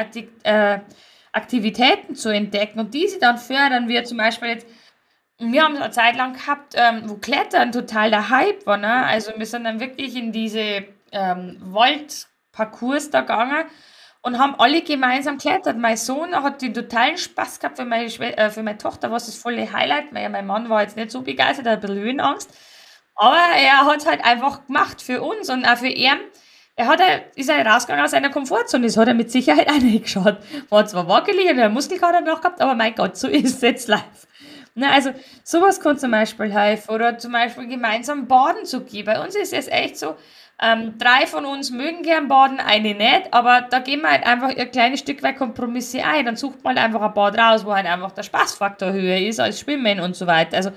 äh, 0.43 0.79
Aktivitäten 1.31 2.15
zu 2.15 2.29
entdecken. 2.29 2.79
Und 2.79 2.93
diese 2.93 3.19
dann 3.19 3.38
fördern 3.38 3.88
wir 3.88 4.03
zum 4.03 4.17
Beispiel 4.17 4.49
jetzt 4.49 4.67
wir 5.38 5.63
haben 5.63 5.76
es 5.76 5.82
eine 5.82 5.91
Zeit 5.91 6.15
lang 6.15 6.34
gehabt, 6.34 6.74
ähm, 6.76 7.04
wo 7.06 7.15
Klettern 7.15 7.71
total 7.71 8.10
der 8.10 8.30
Hype 8.30 8.65
war. 8.65 8.78
Ne? 8.78 9.06
Also 9.06 9.32
wir 9.36 9.45
sind 9.45 9.65
dann 9.65 9.80
wirklich 9.80 10.15
in 10.15 10.32
diese 10.32 10.86
ähm, 11.12 11.58
Waldparcours 11.62 13.10
da 13.10 13.21
gegangen 13.21 13.65
und 14.21 14.39
haben 14.39 14.56
alle 14.58 14.82
gemeinsam 14.82 15.38
klettert. 15.38 15.78
Mein 15.78 15.98
Sohn 15.98 16.34
hat 16.36 16.62
den 16.62 16.74
totalen 16.74 17.17
Spaß 17.17 17.60
gehabt, 17.60 17.78
für 17.78 17.86
meine, 17.86 18.06
äh, 18.06 18.50
für 18.50 18.63
meine 18.63 18.78
Tochter 18.78 19.10
war 19.10 19.17
es 19.17 19.26
das 19.26 19.36
volle 19.36 19.71
Highlight, 19.71 20.13
weil 20.13 20.30
mein 20.30 20.48
Mann 20.48 20.69
war 20.69 20.82
jetzt 20.82 20.95
nicht 20.95 21.12
so 21.12 21.21
begeistert, 21.21 21.65
er 21.65 21.74
hat 21.74 21.80
ein 21.80 21.82
bisschen 21.82 22.04
Höhenangst. 22.04 22.50
Aber 23.15 23.38
er 23.38 23.86
hat 23.86 24.06
halt 24.06 24.26
einfach 24.26 24.65
gemacht 24.65 25.02
für 25.02 25.21
uns 25.21 25.50
und 25.50 25.65
auch 25.65 25.78
für 25.78 25.88
ihn. 25.88 26.17
Er 26.78 26.88
hat, 26.88 27.00
ist 27.36 27.50
er 27.50 27.65
rausgegangen 27.65 28.04
aus 28.04 28.12
seiner 28.12 28.30
Komfortzone, 28.30 28.86
das 28.86 28.98
hat 28.98 29.08
er 29.08 29.13
mit 29.13 29.32
Sicherheit 29.32 29.67
eingeschaut. 29.69 30.38
War 30.69 30.86
zwar 30.86 31.08
wackelig 31.08 31.50
und 31.50 31.60
er 31.60 31.69
Muskelkater 31.69 32.21
noch 32.21 32.41
gehabt, 32.41 32.62
aber 32.62 32.74
mein 32.74 32.95
Gott, 32.95 33.15
so 33.17 33.28
ist 33.28 33.58
es 33.58 33.62
jetzt 33.62 33.88
live. 33.88 34.24
Ne, 34.77 34.91
also 34.91 35.11
sowas 35.43 35.79
kann 35.79 35.97
zum 35.97 36.11
Beispiel 36.11 36.51
helfen 36.53 36.91
oder 36.93 37.17
zum 37.17 37.31
Beispiel 37.31 37.67
gemeinsam 37.67 38.27
baden 38.27 38.65
zu 38.65 38.83
gehen. 38.83 39.05
Bei 39.05 39.23
uns 39.23 39.35
ist 39.35 39.53
es 39.53 39.67
echt 39.67 39.97
so, 39.97 40.15
Ähm, 40.61 40.97
drei 40.97 41.27
von 41.27 41.43
uns 41.45 41.69
mögen 41.69 42.01
gern 42.01 42.29
baden, 42.29 42.61
eine 42.61 42.93
nicht, 42.95 43.33
aber 43.33 43.67
da 43.69 43.79
gehen 43.79 44.01
wir 44.01 44.09
halt 44.11 44.25
einfach 44.25 44.55
ein 44.55 44.71
kleines 44.71 45.01
Stück 45.01 45.21
weit 45.21 45.35
Kompromisse 45.38 46.01
ein. 46.05 46.25
Dann 46.25 46.38
sucht 46.38 46.63
man 46.63 46.77
halt 46.77 46.85
einfach 46.85 47.01
ein 47.01 47.13
Bad 47.13 47.38
raus, 47.38 47.65
wo 47.65 47.73
halt 47.75 47.85
einfach 47.85 48.13
der 48.13 48.23
Spaßfaktor 48.23 48.93
höher 48.93 49.17
ist 49.17 49.41
als 49.41 49.59
Schwimmen 49.59 49.99
und 49.99 50.15
so 50.15 50.27
weiter. 50.27 50.55
Also 50.55 50.71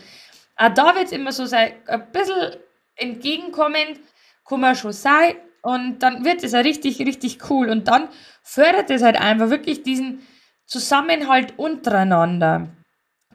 auch 0.56 0.74
da 0.74 0.94
wird 0.96 1.06
es 1.06 1.12
immer 1.12 1.30
so 1.32 1.46
sein, 1.46 1.74
ein 1.86 2.10
bisschen 2.10 2.56
entgegenkommend 2.96 4.00
kann 4.48 4.60
man 4.60 4.74
schon 4.74 4.92
sein 4.92 5.34
und 5.62 6.00
dann 6.00 6.24
wird 6.24 6.42
es 6.42 6.52
ja 6.52 6.60
richtig, 6.60 6.98
richtig 7.00 7.38
cool 7.48 7.70
und 7.70 7.86
dann 7.86 8.08
fördert 8.42 8.90
es 8.90 9.02
halt 9.02 9.20
einfach 9.20 9.50
wirklich 9.50 9.84
diesen 9.84 10.26
Zusammenhalt 10.66 11.54
untereinander. 11.56 12.68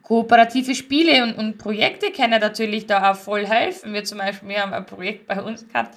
Kooperative 0.04 0.74
Spiele 0.74 1.22
und, 1.24 1.38
und 1.38 1.58
Projekte 1.58 2.12
können 2.12 2.40
natürlich 2.40 2.86
da 2.86 3.10
auch 3.10 3.16
voll 3.16 3.46
helfen. 3.46 3.94
Wir 3.94 4.04
zum 4.04 4.18
Beispiel, 4.18 4.50
wir 4.50 4.62
haben 4.62 4.74
ein 4.74 4.84
Projekt 4.84 5.26
bei 5.26 5.42
uns 5.42 5.66
gehabt, 5.66 5.96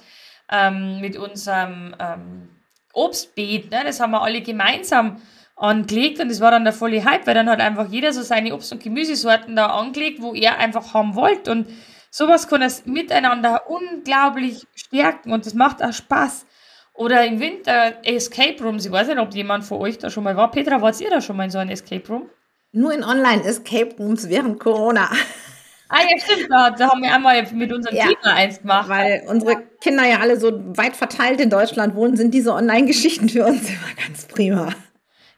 ähm, 0.50 1.00
mit 1.00 1.16
unserem 1.16 1.94
ähm, 1.98 2.48
Obstbeet. 2.94 3.70
Ne? 3.70 3.82
Das 3.84 4.00
haben 4.00 4.12
wir 4.12 4.22
alle 4.22 4.40
gemeinsam 4.40 5.20
angelegt 5.56 6.20
und 6.20 6.30
das 6.30 6.40
war 6.40 6.50
dann 6.50 6.64
der 6.64 6.72
volle 6.72 7.04
Hype, 7.04 7.26
weil 7.26 7.34
dann 7.34 7.50
hat 7.50 7.60
einfach 7.60 7.88
jeder 7.90 8.12
so 8.12 8.22
seine 8.22 8.54
Obst- 8.54 8.72
und 8.72 8.82
Gemüsesorten 8.82 9.56
da 9.56 9.66
angelegt, 9.66 10.22
wo 10.22 10.32
er 10.32 10.58
einfach 10.58 10.94
haben 10.94 11.14
wollte 11.14 11.50
und 11.50 11.68
sowas 12.10 12.48
kann 12.48 12.62
es 12.62 12.86
miteinander 12.86 13.68
unglaublich 13.68 14.66
stärken 14.74 15.32
und 15.32 15.44
das 15.44 15.54
macht 15.54 15.82
auch 15.82 15.92
Spaß. 15.92 16.46
Oder 16.94 17.24
im 17.26 17.38
Winter 17.38 17.98
Escape 18.04 18.60
Rooms. 18.60 18.86
Ich 18.86 18.90
weiß 18.90 19.06
nicht, 19.06 19.18
ob 19.18 19.32
jemand 19.32 19.64
von 19.64 19.78
euch 19.78 19.98
da 19.98 20.10
schon 20.10 20.24
mal 20.24 20.36
war. 20.36 20.50
Petra, 20.50 20.80
wart 20.80 21.00
ihr 21.00 21.10
da 21.10 21.20
schon 21.20 21.36
mal 21.36 21.44
in 21.44 21.50
so 21.50 21.58
einem 21.58 21.70
Escape 21.70 22.08
Room? 22.08 22.28
Nur 22.72 22.92
in 22.92 23.02
Online-Escape 23.02 23.96
Rooms 23.98 24.28
während 24.28 24.60
Corona. 24.60 25.10
Ah 25.90 26.00
ja, 26.02 26.18
stimmt, 26.22 26.50
da, 26.50 26.70
da 26.70 26.90
haben 26.90 27.02
wir 27.02 27.14
einmal 27.14 27.42
mit 27.52 27.72
unserem 27.72 27.96
ja, 27.96 28.06
Team 28.06 28.16
eins 28.22 28.60
gemacht. 28.60 28.88
Weil 28.90 29.24
unsere 29.26 29.62
Kinder 29.80 30.04
ja 30.04 30.18
alle 30.20 30.38
so 30.38 30.52
weit 30.76 30.94
verteilt 30.94 31.40
in 31.40 31.48
Deutschland 31.48 31.94
wohnen, 31.94 32.14
sind 32.16 32.34
diese 32.34 32.52
Online-Geschichten 32.52 33.30
für 33.30 33.46
uns 33.46 33.68
immer 33.70 33.94
ganz 33.96 34.26
prima. 34.26 34.74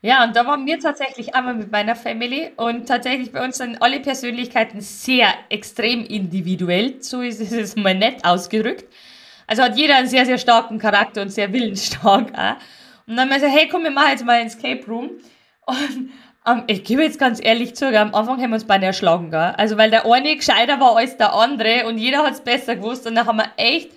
Ja, 0.03 0.25
und 0.25 0.35
da 0.35 0.47
waren 0.47 0.67
wir 0.67 0.81
tatsächlich 0.81 1.35
einmal 1.35 1.55
mit 1.55 1.71
meiner 1.71 1.95
Family 1.95 2.51
und 2.57 2.89
tatsächlich 2.89 3.33
bei 3.33 3.45
uns 3.45 3.59
sind 3.59 3.81
alle 3.83 4.01
Persönlichkeiten 4.01 4.81
sehr 4.81 5.29
extrem 5.51 6.05
individuell, 6.05 7.03
so 7.03 7.21
ist 7.21 7.41
es 7.41 7.77
mal 7.77 7.95
nett 7.95 8.25
ausgerückt. 8.25 8.87
Also 9.47 9.63
hat 9.63 9.77
jeder 9.77 9.97
einen 9.97 10.09
sehr, 10.09 10.25
sehr 10.27 10.39
starken 10.39 10.79
Charakter 10.79 11.23
und 11.23 11.29
sehr 11.31 11.53
willensstark 11.53 12.33
auch. 12.35 12.57
Und 13.07 13.17
dann 13.17 13.21
haben 13.21 13.29
wir 13.29 13.37
gesagt, 13.37 13.53
hey, 13.53 13.69
komm, 13.69 13.83
wir 13.83 13.91
machen 13.91 14.11
jetzt 14.13 14.25
mal 14.25 14.41
ein 14.41 14.47
Escape 14.47 14.87
Room. 14.87 15.11
Und 15.67 16.11
um, 16.53 16.65
ich 16.67 16.85
gebe 16.85 17.03
jetzt 17.03 17.19
ganz 17.19 17.41
ehrlich 17.43 17.75
zu, 17.75 17.87
am 17.87 18.15
Anfang 18.15 18.41
haben 18.41 18.51
wir 18.51 18.55
uns 18.55 18.65
beide 18.65 18.87
erschlagen, 18.87 19.31
gell? 19.31 19.55
Also, 19.57 19.77
weil 19.77 19.91
der 19.91 20.07
eine 20.07 20.37
gescheiter 20.37 20.81
war 20.81 20.97
als 20.97 21.17
der 21.17 21.35
andere 21.35 21.87
und 21.87 21.99
jeder 21.99 22.19
hat 22.19 22.35
es 22.35 22.41
besser 22.41 22.77
gewusst 22.77 23.07
und 23.07 23.15
da 23.15 23.27
haben 23.27 23.39
wir 23.39 23.51
echt, 23.57 23.91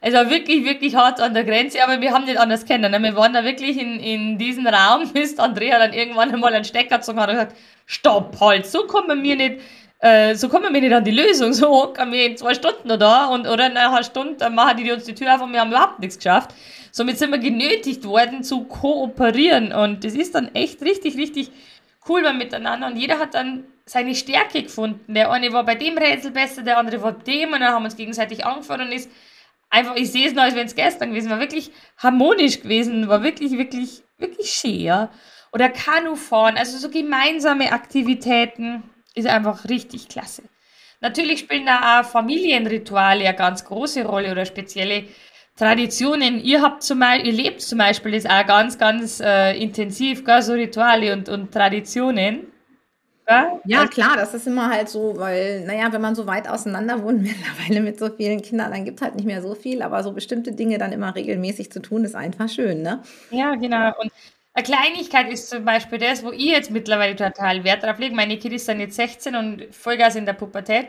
also 0.00 0.30
wirklich, 0.30 0.64
wirklich 0.64 0.94
hart 0.94 1.20
an 1.20 1.34
der 1.34 1.44
Grenze, 1.44 1.82
aber 1.82 2.00
wir 2.00 2.12
haben 2.12 2.24
nicht 2.24 2.38
anders 2.38 2.64
kennen. 2.64 2.90
Ne? 2.90 3.02
Wir 3.02 3.16
waren 3.16 3.32
da 3.32 3.42
wirklich 3.44 3.80
in, 3.80 3.98
in 3.98 4.38
diesem 4.38 4.66
Raum, 4.66 5.08
bis 5.12 5.38
Andrea 5.38 5.78
dann 5.78 5.92
irgendwann 5.92 6.32
einmal 6.32 6.54
einen 6.54 6.64
Stecker 6.64 6.98
gezogen 6.98 7.20
hat 7.20 7.28
und 7.28 7.34
gesagt, 7.34 7.56
stopp, 7.86 8.40
halt, 8.40 8.66
so 8.66 8.84
kommen 8.86 9.22
wir 9.22 9.36
nicht, 9.36 9.60
äh, 10.00 10.34
so 10.36 10.48
kommen 10.48 10.72
wir 10.72 10.80
nicht 10.80 10.92
an 10.92 11.02
die 11.02 11.10
Lösung, 11.10 11.52
so 11.52 11.68
hocken 11.68 12.12
wir 12.12 12.26
in 12.26 12.36
zwei 12.36 12.54
Stunden 12.54 12.88
da 12.98 13.26
und, 13.26 13.48
oder 13.48 13.66
in 13.66 13.76
einer 13.76 14.02
Stunde 14.04 14.34
dann 14.38 14.54
machen 14.54 14.76
die 14.76 14.92
uns 14.92 15.04
die 15.04 15.14
Tür 15.14 15.34
auf 15.34 15.42
und 15.42 15.52
wir 15.52 15.60
haben 15.60 15.70
überhaupt 15.70 15.98
nichts 15.98 16.16
geschafft. 16.16 16.50
Somit 16.92 17.18
sind 17.18 17.30
wir 17.30 17.38
genötigt 17.38 18.04
worden 18.04 18.42
zu 18.42 18.64
kooperieren 18.64 19.72
und 19.72 20.04
das 20.04 20.14
ist 20.14 20.34
dann 20.34 20.54
echt 20.54 20.82
richtig, 20.82 21.16
richtig 21.16 21.50
cool 22.08 22.24
war 22.24 22.32
miteinander 22.32 22.86
und 22.86 22.96
jeder 22.96 23.18
hat 23.18 23.34
dann 23.34 23.64
seine 23.84 24.14
Stärke 24.14 24.62
gefunden. 24.62 25.14
Der 25.14 25.30
eine 25.30 25.52
war 25.52 25.64
bei 25.64 25.74
dem 25.74 25.96
Rätsel 25.96 26.30
besser, 26.30 26.62
der 26.62 26.78
andere 26.78 27.02
war 27.02 27.12
bei 27.12 27.22
dem 27.24 27.52
und 27.52 27.60
dann 27.60 27.72
haben 27.72 27.82
wir 27.82 27.86
uns 27.86 27.96
gegenseitig 27.96 28.44
angefangen 28.44 28.88
und 28.88 28.92
ist 28.92 29.10
einfach, 29.70 29.96
ich 29.96 30.10
sehe 30.12 30.26
es 30.26 30.34
noch, 30.34 30.42
als 30.42 30.54
wenn 30.54 30.66
es 30.66 30.74
gestern 30.74 31.10
gewesen 31.10 31.30
war, 31.30 31.40
wirklich 31.40 31.70
harmonisch 31.96 32.60
gewesen, 32.60 33.08
war 33.08 33.22
wirklich, 33.22 33.52
wirklich, 33.58 34.02
wirklich 34.18 34.50
schön, 34.50 34.80
ja. 34.80 35.10
Oder 35.52 35.70
Kanufahren, 35.70 36.56
also 36.56 36.76
so 36.78 36.90
gemeinsame 36.90 37.72
Aktivitäten 37.72 38.82
ist 39.14 39.26
einfach 39.26 39.68
richtig 39.68 40.08
klasse. 40.08 40.42
Natürlich 41.00 41.40
spielen 41.40 41.64
da 41.64 42.00
auch 42.00 42.04
Familienrituale 42.04 43.26
eine 43.26 43.36
ganz 43.36 43.64
große 43.64 44.04
Rolle 44.04 44.32
oder 44.32 44.44
spezielle 44.44 45.04
Traditionen. 45.58 46.42
Ihr 46.42 46.62
habt 46.62 46.82
zum 46.82 47.00
Beispiel, 47.00 47.26
ihr 47.26 47.32
lebt 47.32 47.60
zum 47.60 47.78
Beispiel 47.78 48.12
das 48.12 48.26
auch 48.26 48.46
ganz, 48.46 48.78
ganz 48.78 49.20
äh, 49.20 49.60
intensiv, 49.60 50.24
gell? 50.24 50.40
so 50.40 50.52
Rituale 50.52 51.12
und, 51.12 51.28
und 51.28 51.52
Traditionen. 51.52 52.46
Gell? 53.26 53.60
Ja, 53.64 53.80
also, 53.80 53.90
klar, 53.90 54.16
das 54.16 54.32
ist 54.34 54.46
immer 54.46 54.70
halt 54.70 54.88
so, 54.88 55.18
weil, 55.18 55.64
naja, 55.66 55.92
wenn 55.92 56.00
man 56.00 56.14
so 56.14 56.26
weit 56.26 56.48
auseinander 56.48 57.02
wohnt, 57.02 57.22
mittlerweile 57.22 57.80
mit 57.82 57.98
so 57.98 58.08
vielen 58.08 58.40
Kindern, 58.40 58.70
dann 58.70 58.84
gibt 58.84 59.00
es 59.00 59.04
halt 59.04 59.16
nicht 59.16 59.26
mehr 59.26 59.42
so 59.42 59.54
viel, 59.54 59.82
aber 59.82 60.02
so 60.04 60.12
bestimmte 60.12 60.52
Dinge 60.52 60.78
dann 60.78 60.92
immer 60.92 61.14
regelmäßig 61.14 61.72
zu 61.72 61.82
tun, 61.82 62.04
ist 62.04 62.14
einfach 62.14 62.48
schön, 62.48 62.82
ne? 62.82 63.02
Ja, 63.30 63.56
genau. 63.56 63.92
Und 64.00 64.12
eine 64.54 64.64
Kleinigkeit 64.64 65.30
ist 65.30 65.50
zum 65.50 65.64
Beispiel 65.64 65.98
das, 65.98 66.22
wo 66.22 66.30
ich 66.30 66.46
jetzt 66.46 66.70
mittlerweile 66.70 67.16
total 67.16 67.64
Wert 67.64 67.82
drauf 67.82 67.98
lege. 67.98 68.14
Meine 68.14 68.38
Kinder 68.38 68.58
sind 68.58 68.80
jetzt 68.80 68.96
16 68.96 69.34
und 69.34 69.74
Vollgas 69.74 70.14
in 70.14 70.24
der 70.24 70.32
Pubertät, 70.32 70.86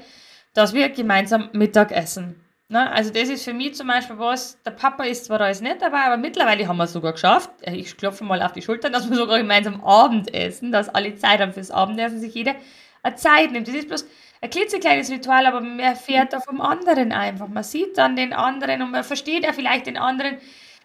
dass 0.53 0.73
wir 0.73 0.89
gemeinsam 0.89 1.49
Mittag 1.53 1.91
essen. 1.91 2.36
Ne? 2.71 2.91
Also 2.91 3.12
das 3.12 3.29
ist 3.29 3.43
für 3.43 3.53
mich 3.53 3.73
zum 3.73 3.88
Beispiel 3.88 4.19
was, 4.19 4.62
der 4.62 4.71
Papa 4.71 5.03
ist 5.03 5.25
zwar 5.25 5.41
alles 5.41 5.60
nicht 5.60 5.82
dabei, 5.82 6.01
aber 6.01 6.17
mittlerweile 6.17 6.67
haben 6.67 6.77
wir 6.77 6.84
es 6.84 6.93
sogar 6.93 7.13
geschafft. 7.13 7.49
Äh, 7.62 7.75
ich 7.75 7.97
klopfe 7.97 8.23
mal 8.23 8.41
auf 8.43 8.51
die 8.51 8.62
Schultern, 8.62 8.93
dass 8.93 9.10
wir 9.10 9.17
sogar 9.17 9.39
gemeinsam 9.39 9.84
Abendessen, 9.84 10.71
dass 10.71 10.88
alle 10.88 11.15
Zeit 11.15 11.41
haben 11.41 11.51
fürs 11.51 11.71
Abendessen, 11.71 12.19
sich 12.19 12.36
jeder 12.36 12.55
eine 13.01 13.15
Zeit 13.15 13.51
nimmt. 13.51 13.67
Das 13.67 13.73
ist 13.73 13.88
bloß 13.88 14.05
ein 14.41 14.51
klitzekleines 14.51 15.10
Ritual, 15.10 15.47
aber 15.47 15.62
man 15.62 15.79
erfährt 15.79 16.32
da 16.32 16.39
vom 16.39 16.62
anderen 16.62 17.12
einfach. 17.12 17.47
Man 17.47 17.63
sieht 17.63 17.97
dann 17.97 18.15
den 18.15 18.34
anderen 18.34 18.84
und 18.84 18.91
man 18.91 19.03
versteht 19.03 19.45
ja 19.45 19.51
vielleicht 19.53 19.88
den 19.88 19.97
anderen, 19.97 20.38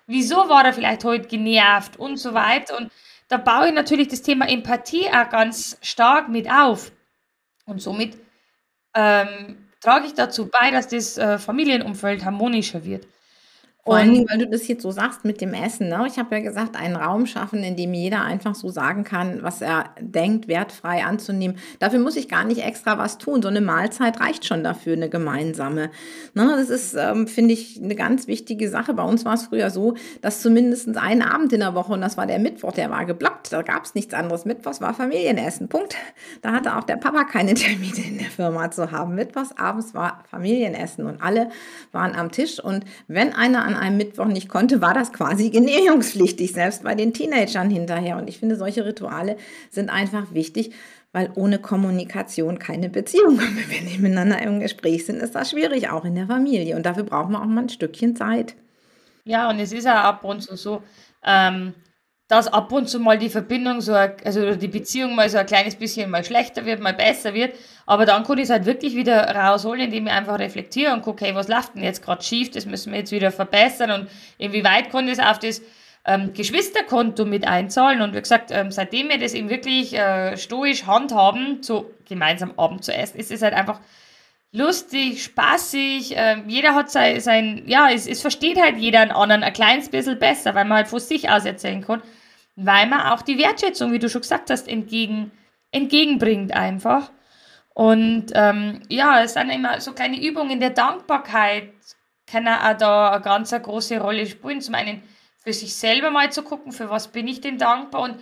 wieso 0.06 0.48
war 0.48 0.64
er 0.64 0.72
vielleicht 0.72 1.04
heute 1.04 1.28
genervt 1.28 1.98
und 1.98 2.16
so 2.16 2.32
weiter. 2.32 2.78
Und 2.78 2.90
da 3.28 3.36
baue 3.36 3.68
ich 3.68 3.74
natürlich 3.74 4.08
das 4.08 4.22
Thema 4.22 4.48
Empathie 4.48 5.08
auch 5.10 5.28
ganz 5.28 5.78
stark 5.82 6.30
mit 6.30 6.50
auf. 6.50 6.92
Und 7.66 7.82
somit 7.82 8.16
ähm, 8.94 9.63
trage 9.84 10.06
ich 10.06 10.14
dazu 10.14 10.48
bei, 10.48 10.70
dass 10.70 10.88
das 10.88 11.18
äh, 11.18 11.38
Familienumfeld 11.38 12.24
harmonischer 12.24 12.84
wird. 12.84 13.06
Vor 13.86 13.96
allen 13.96 14.14
Dingen, 14.14 14.26
weil 14.30 14.38
du 14.38 14.48
das 14.48 14.66
jetzt 14.66 14.82
so 14.82 14.90
sagst 14.90 15.26
mit 15.26 15.42
dem 15.42 15.52
Essen. 15.52 15.90
Ne? 15.90 16.04
Ich 16.06 16.18
habe 16.18 16.34
ja 16.34 16.40
gesagt, 16.40 16.74
einen 16.74 16.96
Raum 16.96 17.26
schaffen, 17.26 17.62
in 17.62 17.76
dem 17.76 17.92
jeder 17.92 18.22
einfach 18.22 18.54
so 18.54 18.70
sagen 18.70 19.04
kann, 19.04 19.42
was 19.42 19.60
er 19.60 19.90
denkt, 20.00 20.48
wertfrei 20.48 21.04
anzunehmen. 21.04 21.58
Dafür 21.80 21.98
muss 21.98 22.16
ich 22.16 22.30
gar 22.30 22.44
nicht 22.44 22.64
extra 22.64 22.96
was 22.96 23.18
tun. 23.18 23.42
So 23.42 23.48
eine 23.48 23.60
Mahlzeit 23.60 24.20
reicht 24.20 24.46
schon 24.46 24.64
dafür, 24.64 24.94
eine 24.94 25.10
gemeinsame. 25.10 25.90
Ne? 26.32 26.46
Das 26.56 26.70
ist, 26.70 26.94
ähm, 26.94 27.28
finde 27.28 27.52
ich, 27.52 27.78
eine 27.82 27.94
ganz 27.94 28.26
wichtige 28.26 28.70
Sache. 28.70 28.94
Bei 28.94 29.02
uns 29.02 29.26
war 29.26 29.34
es 29.34 29.44
früher 29.44 29.68
so, 29.68 29.96
dass 30.22 30.40
zumindest 30.40 30.96
ein 30.96 31.20
Abend 31.20 31.52
in 31.52 31.60
der 31.60 31.74
Woche, 31.74 31.92
und 31.92 32.00
das 32.00 32.16
war 32.16 32.26
der 32.26 32.38
Mittwoch, 32.38 32.72
der 32.72 32.88
war 32.88 33.04
geblockt. 33.04 33.52
Da 33.52 33.60
gab 33.60 33.84
es 33.84 33.94
nichts 33.94 34.14
anderes. 34.14 34.46
Mittwochs 34.46 34.80
war 34.80 34.94
Familienessen. 34.94 35.68
Punkt. 35.68 35.94
Da 36.40 36.52
hatte 36.52 36.74
auch 36.78 36.84
der 36.84 36.96
Papa 36.96 37.24
keine 37.24 37.52
Termine 37.54 38.02
in 38.02 38.16
der 38.16 38.30
Firma 38.30 38.70
zu 38.70 38.92
haben. 38.92 39.14
Mittwochs 39.14 39.52
abends 39.58 39.92
war 39.92 40.24
Familienessen 40.30 41.04
und 41.04 41.20
alle 41.20 41.50
waren 41.92 42.14
am 42.14 42.32
Tisch. 42.32 42.58
Und 42.64 42.86
wenn 43.08 43.34
einer 43.34 43.62
an 43.62 43.73
an 43.74 43.82
einem 43.82 43.96
Mittwoch 43.96 44.26
nicht 44.26 44.48
konnte, 44.48 44.80
war 44.80 44.94
das 44.94 45.12
quasi 45.12 45.50
genehmigungspflichtig, 45.50 46.52
selbst 46.52 46.82
bei 46.82 46.94
den 46.94 47.12
Teenagern 47.12 47.70
hinterher. 47.70 48.16
Und 48.16 48.28
ich 48.28 48.38
finde, 48.38 48.56
solche 48.56 48.84
Rituale 48.84 49.36
sind 49.70 49.90
einfach 49.90 50.32
wichtig, 50.32 50.72
weil 51.12 51.30
ohne 51.34 51.58
Kommunikation 51.58 52.58
keine 52.58 52.88
Beziehung. 52.88 53.38
Wenn 53.38 53.70
wir 53.70 53.90
nebeneinander 53.90 54.40
im 54.42 54.60
Gespräch 54.60 55.06
sind, 55.06 55.22
ist 55.22 55.34
das 55.34 55.50
schwierig, 55.50 55.90
auch 55.90 56.04
in 56.04 56.14
der 56.14 56.26
Familie. 56.26 56.76
Und 56.76 56.84
dafür 56.86 57.04
braucht 57.04 57.30
man 57.30 57.42
auch 57.42 57.46
mal 57.46 57.62
ein 57.62 57.68
Stückchen 57.68 58.16
Zeit. 58.16 58.54
Ja, 59.24 59.48
und 59.48 59.58
es 59.58 59.72
ist 59.72 59.84
ja 59.84 60.02
ab 60.02 60.24
und 60.24 60.42
zu 60.42 60.56
so, 60.56 60.82
ähm, 61.24 61.74
dass 62.28 62.48
ab 62.48 62.72
und 62.72 62.88
zu 62.88 63.00
mal 63.00 63.18
die 63.18 63.28
Verbindung 63.28 63.80
so, 63.80 63.92
also 63.92 64.54
die 64.54 64.68
Beziehung 64.68 65.14
mal 65.14 65.28
so 65.28 65.36
ein 65.36 65.46
kleines 65.46 65.74
bisschen 65.74 66.10
mal 66.10 66.24
schlechter 66.24 66.64
wird, 66.64 66.80
mal 66.80 66.94
besser 66.94 67.34
wird. 67.34 67.54
Aber 67.86 68.06
dann 68.06 68.24
kann 68.24 68.38
ich 68.38 68.44
es 68.44 68.50
halt 68.50 68.64
wirklich 68.64 68.96
wieder 68.96 69.34
rausholen, 69.34 69.82
indem 69.82 70.06
ich 70.06 70.12
einfach 70.12 70.38
reflektiere 70.38 70.94
und 70.94 71.02
gucke, 71.02 71.26
hey, 71.26 71.34
was 71.34 71.48
läuft 71.48 71.74
denn 71.74 71.82
jetzt 71.82 72.02
gerade 72.02 72.22
schief, 72.22 72.50
das 72.50 72.64
müssen 72.64 72.92
wir 72.92 73.00
jetzt 73.00 73.12
wieder 73.12 73.30
verbessern 73.30 73.90
und 73.90 74.08
inwieweit 74.38 74.90
kann 74.90 75.06
ich 75.06 75.18
es 75.18 75.18
auf 75.18 75.38
das 75.38 75.60
ähm, 76.06 76.32
Geschwisterkonto 76.32 77.24
mit 77.26 77.46
einzahlen. 77.46 78.00
Und 78.00 78.14
wie 78.14 78.20
gesagt, 78.20 78.50
ähm, 78.50 78.70
seitdem 78.70 79.08
wir 79.08 79.18
das 79.18 79.34
eben 79.34 79.50
wirklich 79.50 79.94
äh, 79.94 80.36
stoisch 80.36 80.86
handhaben, 80.86 81.62
so 81.62 81.90
gemeinsam 82.08 82.52
Abend 82.56 82.84
zu 82.84 82.94
essen, 82.94 83.18
ist 83.18 83.32
es 83.32 83.42
halt 83.42 83.54
einfach 83.54 83.80
lustig, 84.54 85.24
spaßig. 85.24 86.16
Äh, 86.16 86.42
jeder 86.46 86.74
hat 86.74 86.90
sein, 86.90 87.20
sein 87.20 87.64
ja, 87.66 87.90
es, 87.90 88.06
es 88.06 88.22
versteht 88.22 88.58
halt 88.58 88.78
jeder 88.78 89.00
einen 89.00 89.10
anderen 89.10 89.42
ein 89.42 89.52
kleines 89.52 89.90
bisschen 89.90 90.18
besser, 90.18 90.54
weil 90.54 90.64
man 90.64 90.78
halt 90.78 90.88
von 90.88 91.00
sich 91.00 91.28
aus 91.28 91.44
erzählen 91.44 91.82
kann, 91.84 92.02
weil 92.56 92.86
man 92.86 93.00
auch 93.00 93.20
die 93.20 93.36
Wertschätzung, 93.36 93.92
wie 93.92 93.98
du 93.98 94.08
schon 94.08 94.22
gesagt 94.22 94.50
hast, 94.50 94.68
entgegen, 94.68 95.32
entgegenbringt 95.72 96.52
einfach. 96.52 97.10
Und 97.74 98.26
ähm, 98.34 98.82
ja, 98.88 99.22
es 99.22 99.34
sind 99.34 99.50
immer 99.50 99.80
so 99.80 99.92
kleine 99.92 100.22
Übungen 100.22 100.60
der 100.60 100.70
Dankbarkeit, 100.70 101.72
können 102.30 102.48
auch 102.48 102.76
da 102.78 103.12
eine 103.12 103.22
ganz 103.22 103.50
große 103.50 104.00
Rolle 104.00 104.24
spielen. 104.26 104.60
Zum 104.60 104.76
einen 104.76 105.02
für 105.42 105.52
sich 105.52 105.74
selber 105.74 106.10
mal 106.10 106.30
zu 106.30 106.42
gucken, 106.42 106.70
für 106.70 106.88
was 106.88 107.08
bin 107.08 107.26
ich 107.26 107.40
denn 107.40 107.58
dankbar 107.58 108.02
und 108.02 108.20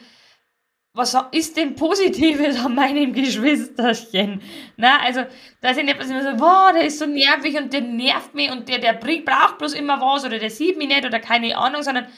was 0.95 1.17
ist 1.31 1.57
denn 1.57 1.75
Positives 1.75 2.63
an 2.63 2.75
meinem 2.75 3.13
Geschwisterchen? 3.15 4.43
Na, 4.77 5.01
also, 5.01 5.23
da 5.63 5.73
sind 5.73 5.89
etwas 5.89 6.11
immer 6.11 6.23
so, 6.23 6.37
boah, 6.37 6.73
der 6.75 6.85
ist 6.85 6.99
so 6.99 7.07
nervig 7.07 7.57
und 7.57 7.73
der 7.73 7.81
nervt 7.81 8.35
mich 8.35 8.51
und 8.51 8.69
der, 8.69 8.79
der 8.79 8.93
bringt, 8.93 9.25
braucht 9.25 9.59
bloß 9.59 9.73
immer 9.73 10.01
was 10.01 10.25
oder 10.25 10.39
der 10.39 10.51
sieht 10.51 10.77
mich 10.77 10.89
nicht 10.89 11.07
oder 11.07 11.19
keine 11.19 11.57
Ahnung, 11.57 11.83
sondern 11.83 12.09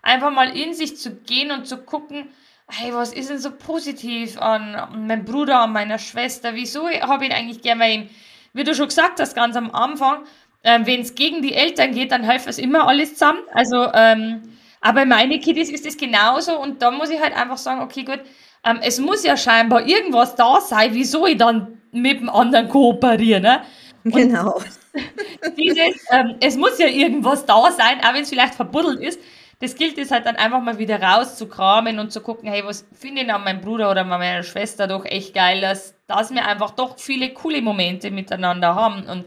einfach 0.00 0.30
mal 0.30 0.56
in 0.56 0.72
sich 0.72 0.96
zu 0.96 1.14
gehen 1.14 1.50
und 1.50 1.66
zu 1.66 1.76
gucken, 1.76 2.30
hey, 2.68 2.94
was 2.94 3.12
ist 3.12 3.28
denn 3.28 3.38
so 3.38 3.50
positiv 3.50 4.40
an 4.40 5.06
meinem 5.06 5.26
Bruder, 5.26 5.60
an 5.60 5.72
meiner 5.72 5.98
Schwester? 5.98 6.54
Wieso 6.54 6.88
habe 6.88 7.24
ich 7.24 7.30
ihn 7.30 7.36
eigentlich 7.36 7.60
gern, 7.60 7.78
weil 7.80 7.92
ihn, 7.92 8.10
wie 8.54 8.64
du 8.64 8.74
schon 8.74 8.88
gesagt 8.88 9.20
hast, 9.20 9.34
ganz 9.34 9.56
am 9.56 9.70
Anfang, 9.72 10.24
ähm, 10.64 10.86
wenn 10.86 11.02
es 11.02 11.14
gegen 11.14 11.42
die 11.42 11.52
Eltern 11.52 11.92
geht, 11.92 12.12
dann 12.12 12.22
helfen 12.22 12.48
es 12.48 12.58
immer 12.58 12.88
alles 12.88 13.12
zusammen. 13.12 13.40
Also, 13.52 13.88
ähm, 13.92 14.42
aber 14.82 15.06
meine 15.06 15.38
Kiddies 15.38 15.70
ist 15.70 15.86
es 15.86 15.96
genauso 15.96 16.60
und 16.60 16.82
da 16.82 16.90
muss 16.90 17.08
ich 17.08 17.20
halt 17.20 17.34
einfach 17.34 17.56
sagen, 17.56 17.80
okay, 17.80 18.02
gut, 18.02 18.20
ähm, 18.64 18.80
es 18.82 18.98
muss 18.98 19.24
ja 19.24 19.36
scheinbar 19.36 19.86
irgendwas 19.86 20.34
da 20.34 20.60
sein, 20.60 20.92
wieso 20.92 21.26
ich 21.26 21.38
dann 21.38 21.80
mit 21.92 22.20
dem 22.20 22.28
anderen 22.28 22.68
kooperiere. 22.68 23.40
Ne? 23.40 23.62
Und 24.04 24.12
genau. 24.12 24.60
dieses, 25.56 26.04
ähm, 26.10 26.36
es 26.40 26.56
muss 26.56 26.78
ja 26.78 26.88
irgendwas 26.88 27.46
da 27.46 27.70
sein, 27.70 28.00
auch 28.04 28.12
wenn 28.12 28.22
es 28.22 28.28
vielleicht 28.28 28.54
verbuddelt 28.54 29.00
ist. 29.00 29.20
Das 29.60 29.76
gilt 29.76 29.96
es 29.98 30.10
halt 30.10 30.26
dann 30.26 30.34
einfach 30.34 30.60
mal 30.60 30.78
wieder 30.78 31.00
rauszukramen 31.00 32.00
und 32.00 32.10
zu 32.10 32.20
gucken, 32.20 32.50
hey, 32.50 32.64
was 32.64 32.84
finde 32.92 33.22
ich 33.22 33.32
an 33.32 33.44
meinem 33.44 33.60
Bruder 33.60 33.92
oder 33.92 34.00
an 34.00 34.08
meiner 34.08 34.42
Schwester 34.42 34.88
doch 34.88 35.04
echt 35.04 35.34
geil, 35.34 35.60
dass, 35.60 35.94
dass 36.08 36.34
wir 36.34 36.44
einfach 36.44 36.72
doch 36.72 36.98
viele 36.98 37.32
coole 37.32 37.62
Momente 37.62 38.10
miteinander 38.10 38.74
haben. 38.74 39.04
Und 39.04 39.24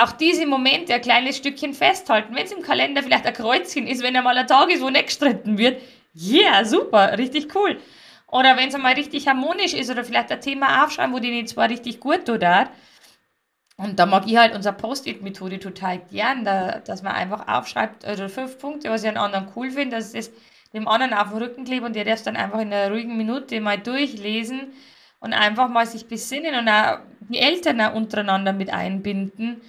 auch 0.00 0.12
diese 0.12 0.46
Momente 0.46 0.94
ein 0.94 1.00
kleines 1.00 1.36
Stückchen 1.36 1.74
festhalten. 1.74 2.34
Wenn 2.34 2.44
es 2.44 2.52
im 2.52 2.62
Kalender 2.62 3.02
vielleicht 3.02 3.26
ein 3.26 3.34
Kreuzchen 3.34 3.86
ist, 3.86 4.02
wenn 4.02 4.16
einmal 4.16 4.36
ein 4.36 4.46
Tag 4.46 4.70
ist, 4.70 4.82
wo 4.82 4.90
nicht 4.90 5.06
gestritten 5.06 5.58
wird, 5.58 5.80
yeah, 6.14 6.64
super, 6.64 7.18
richtig 7.18 7.54
cool. 7.54 7.78
Oder 8.30 8.56
wenn 8.56 8.68
es 8.68 8.74
einmal 8.74 8.94
richtig 8.94 9.26
harmonisch 9.26 9.74
ist 9.74 9.90
oder 9.90 10.04
vielleicht 10.04 10.30
ein 10.30 10.40
Thema 10.40 10.84
aufschreiben, 10.84 11.14
wo 11.14 11.18
die 11.18 11.44
zwar 11.46 11.70
richtig 11.70 12.00
gut 12.00 12.26
tut. 12.26 12.44
Und 13.76 13.98
da 13.98 14.06
mag 14.06 14.24
ich 14.26 14.36
halt 14.36 14.54
unsere 14.54 14.74
Post-it-Methode 14.74 15.60
total 15.60 15.98
gern, 16.10 16.44
da, 16.44 16.80
dass 16.80 17.02
man 17.02 17.12
einfach 17.12 17.46
aufschreibt, 17.46 18.04
also 18.04 18.28
fünf 18.28 18.58
Punkte, 18.58 18.90
was 18.90 19.04
ich 19.04 19.08
an 19.08 19.16
anderen 19.16 19.48
cool 19.54 19.70
finde, 19.70 19.96
dass 19.96 20.12
das 20.12 20.30
dem 20.74 20.88
anderen 20.88 21.14
auf 21.14 21.30
den 21.30 21.38
Rücken 21.38 21.64
klebt 21.64 21.86
und 21.86 21.94
der 21.94 22.04
darf 22.04 22.16
es 22.16 22.24
dann 22.24 22.36
einfach 22.36 22.58
in 22.58 22.72
einer 22.72 22.92
ruhigen 22.92 23.16
Minute 23.16 23.60
mal 23.60 23.78
durchlesen 23.78 24.72
und 25.20 25.32
einfach 25.32 25.68
mal 25.68 25.86
sich 25.86 26.06
besinnen 26.06 26.54
und 26.56 26.68
auch 26.68 26.98
die 27.20 27.38
Eltern 27.38 27.80
auch 27.80 27.94
untereinander 27.94 28.52
mit 28.52 28.70
einbinden 28.70 29.60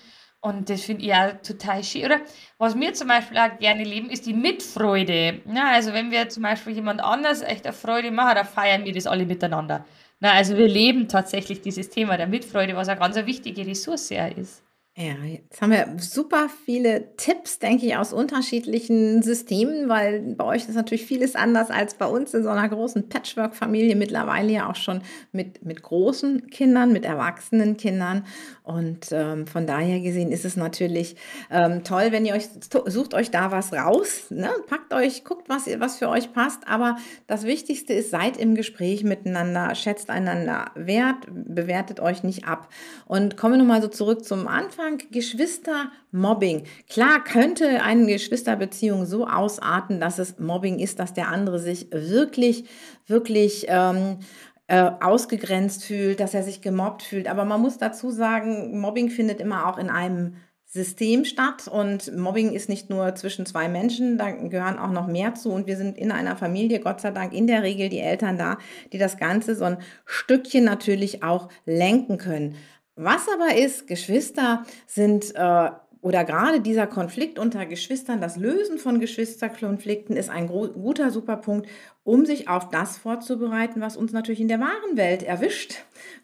und 0.42 0.70
das 0.70 0.84
finde 0.84 1.04
ich 1.04 1.14
auch 1.14 1.34
total 1.44 1.84
schön. 1.84 2.06
Oder 2.06 2.22
was 2.58 2.76
wir 2.80 2.94
zum 2.94 3.08
Beispiel 3.10 3.38
auch 3.38 3.58
gerne 3.60 3.84
leben, 3.84 4.10
ist 4.10 4.26
die 4.26 4.34
Mitfreude. 4.34 5.42
Ja, 5.54 5.72
also 5.72 5.94
wenn 5.94 6.12
wir 6.12 6.30
zum 6.30 6.44
Beispiel 6.44 6.74
jemand 6.74 7.02
anders 7.02 7.42
echt 7.42 7.66
eine 7.66 7.74
Freude 7.74 8.12
machen, 8.12 8.36
dann 8.36 8.46
feiern 8.46 8.86
wir 8.86 8.94
das 8.94 9.08
alle 9.08 9.26
miteinander. 9.26 9.86
Na, 10.22 10.34
also 10.34 10.58
wir 10.58 10.68
leben 10.68 11.08
tatsächlich 11.08 11.62
dieses 11.62 11.90
Thema 11.90 12.18
der 12.18 12.28
Mitfreude, 12.28 12.76
was 12.76 12.88
eine 12.90 13.00
ganz 13.00 13.16
wichtige 13.18 13.66
Ressource 13.66 14.12
ist. 14.12 14.64
Ja, 15.02 15.14
jetzt 15.24 15.62
haben 15.62 15.72
wir 15.72 15.96
super 15.98 16.50
viele 16.66 17.16
Tipps, 17.16 17.60
denke 17.60 17.86
ich, 17.86 17.96
aus 17.96 18.12
unterschiedlichen 18.12 19.24
Systemen, 19.24 19.88
weil 19.88 20.20
bei 20.36 20.44
euch 20.44 20.68
ist 20.68 20.76
natürlich 20.76 21.06
vieles 21.06 21.36
anders 21.36 21.70
als 21.70 21.94
bei 21.94 22.06
uns 22.06 22.34
in 22.34 22.44
so 22.44 22.50
einer 22.50 22.68
großen 22.68 23.08
Patchwork-Familie, 23.08 23.96
mittlerweile 23.96 24.52
ja 24.52 24.70
auch 24.70 24.76
schon 24.76 25.02
mit, 25.32 25.64
mit 25.64 25.84
großen 25.84 26.48
Kindern, 26.48 26.92
mit 26.92 27.06
erwachsenen 27.06 27.78
Kindern. 27.78 28.26
Und 28.64 29.08
ähm, 29.14 29.48
von 29.48 29.66
daher 29.66 30.02
gesehen 30.02 30.34
ist 30.34 30.44
es 30.44 30.58
natürlich 30.58 31.16
ähm, 31.50 31.86
toll, 31.86 32.08
wenn 32.12 32.26
ihr 32.26 32.34
euch, 32.34 32.50
sucht 32.88 33.14
euch 33.14 33.32
da 33.32 33.54
was 33.54 33.72
raus, 33.72 34.26
ne? 34.32 34.50
packt 34.68 34.94
euch, 34.94 35.24
guckt, 35.24 35.48
was, 35.48 35.68
was 35.80 35.98
für 35.98 36.10
euch 36.10 36.34
passt. 36.34 36.68
Aber 36.68 36.98
das 37.26 37.46
Wichtigste 37.46 37.94
ist, 37.94 38.12
seid 38.12 38.36
im 38.36 38.54
Gespräch 38.54 39.06
miteinander, 39.06 39.76
schätzt 39.76 40.10
einander 40.10 40.72
wert, 40.76 41.26
bewertet 41.32 42.02
euch 42.02 42.24
nicht 42.24 42.50
ab. 42.50 42.68
Und 43.06 43.38
kommen 43.38 43.54
wir 43.54 43.60
nochmal 43.60 43.82
so 43.82 43.88
zurück 43.88 44.26
zum 44.26 44.50
Anfang 44.50 44.89
Anfang 44.90 45.12
Geschwistermobbing. 45.12 46.64
Klar 46.90 47.24
könnte 47.24 47.84
eine 47.84 48.08
Geschwisterbeziehung 48.08 49.06
so 49.06 49.28
ausarten, 49.28 50.00
dass 50.00 50.20
es 50.20 50.40
Mobbing 50.40 50.80
ist, 50.80 51.00
dass 51.00 51.14
der 51.14 51.28
andere 51.28 51.60
sich 51.60 51.88
wirklich, 51.92 52.66
wirklich 53.06 53.66
ähm, 53.68 54.20
äh, 54.68 54.92
ausgegrenzt 55.00 55.84
fühlt, 55.84 56.20
dass 56.20 56.34
er 56.34 56.44
sich 56.44 56.62
gemobbt 56.62 57.04
fühlt. 57.04 57.28
Aber 57.28 57.46
man 57.46 57.62
muss 57.62 57.78
dazu 57.78 58.10
sagen, 58.10 58.80
Mobbing 58.80 59.10
findet 59.10 59.40
immer 59.40 59.68
auch 59.68 59.78
in 59.78 59.90
einem 59.90 60.36
System 60.66 61.26
statt 61.26 61.68
und 61.68 62.16
Mobbing 62.16 62.54
ist 62.54 62.70
nicht 62.70 62.92
nur 62.92 63.16
zwischen 63.16 63.48
zwei 63.48 63.68
Menschen, 63.68 64.20
da 64.20 64.30
gehören 64.30 64.78
auch 64.78 64.92
noch 64.92 65.08
mehr 65.08 65.34
zu 65.34 65.50
und 65.50 65.66
wir 65.66 65.76
sind 65.78 65.98
in 65.98 66.12
einer 66.12 66.36
Familie, 66.36 66.80
Gott 66.80 67.02
sei 67.02 67.10
Dank, 67.10 67.34
in 67.34 67.48
der 67.48 67.64
Regel 67.64 67.90
die 67.90 67.98
Eltern 67.98 68.38
da, 68.38 68.60
die 68.94 69.00
das 69.00 69.18
Ganze 69.18 69.56
so 69.56 69.66
ein 69.66 69.80
Stückchen 70.06 70.66
natürlich 70.66 71.24
auch 71.24 71.50
lenken 71.66 72.20
können. 72.20 72.56
Was 73.02 73.28
aber 73.34 73.56
ist, 73.56 73.88
Geschwister 73.88 74.66
sind 74.86 75.34
äh, 75.34 75.70
oder 76.02 76.26
gerade 76.26 76.60
dieser 76.60 76.86
Konflikt 76.86 77.40
unter 77.40 77.66
Geschwistern, 77.66 78.20
das 78.20 78.36
Lösen 78.36 78.78
von 78.78 79.00
Geschwisterkonflikten 79.00 80.18
ist 80.18 80.30
ein 80.30 80.48
guter 80.48 81.10
Superpunkt, 81.10 81.70
um 82.04 82.26
sich 82.26 82.50
auf 82.50 82.68
das 82.68 82.98
vorzubereiten, 82.98 83.80
was 83.80 83.96
uns 83.96 84.12
natürlich 84.12 84.42
in 84.42 84.50
der 84.50 84.60
wahren 84.60 84.98
Welt 84.98 85.24
erwischt, 85.24 85.76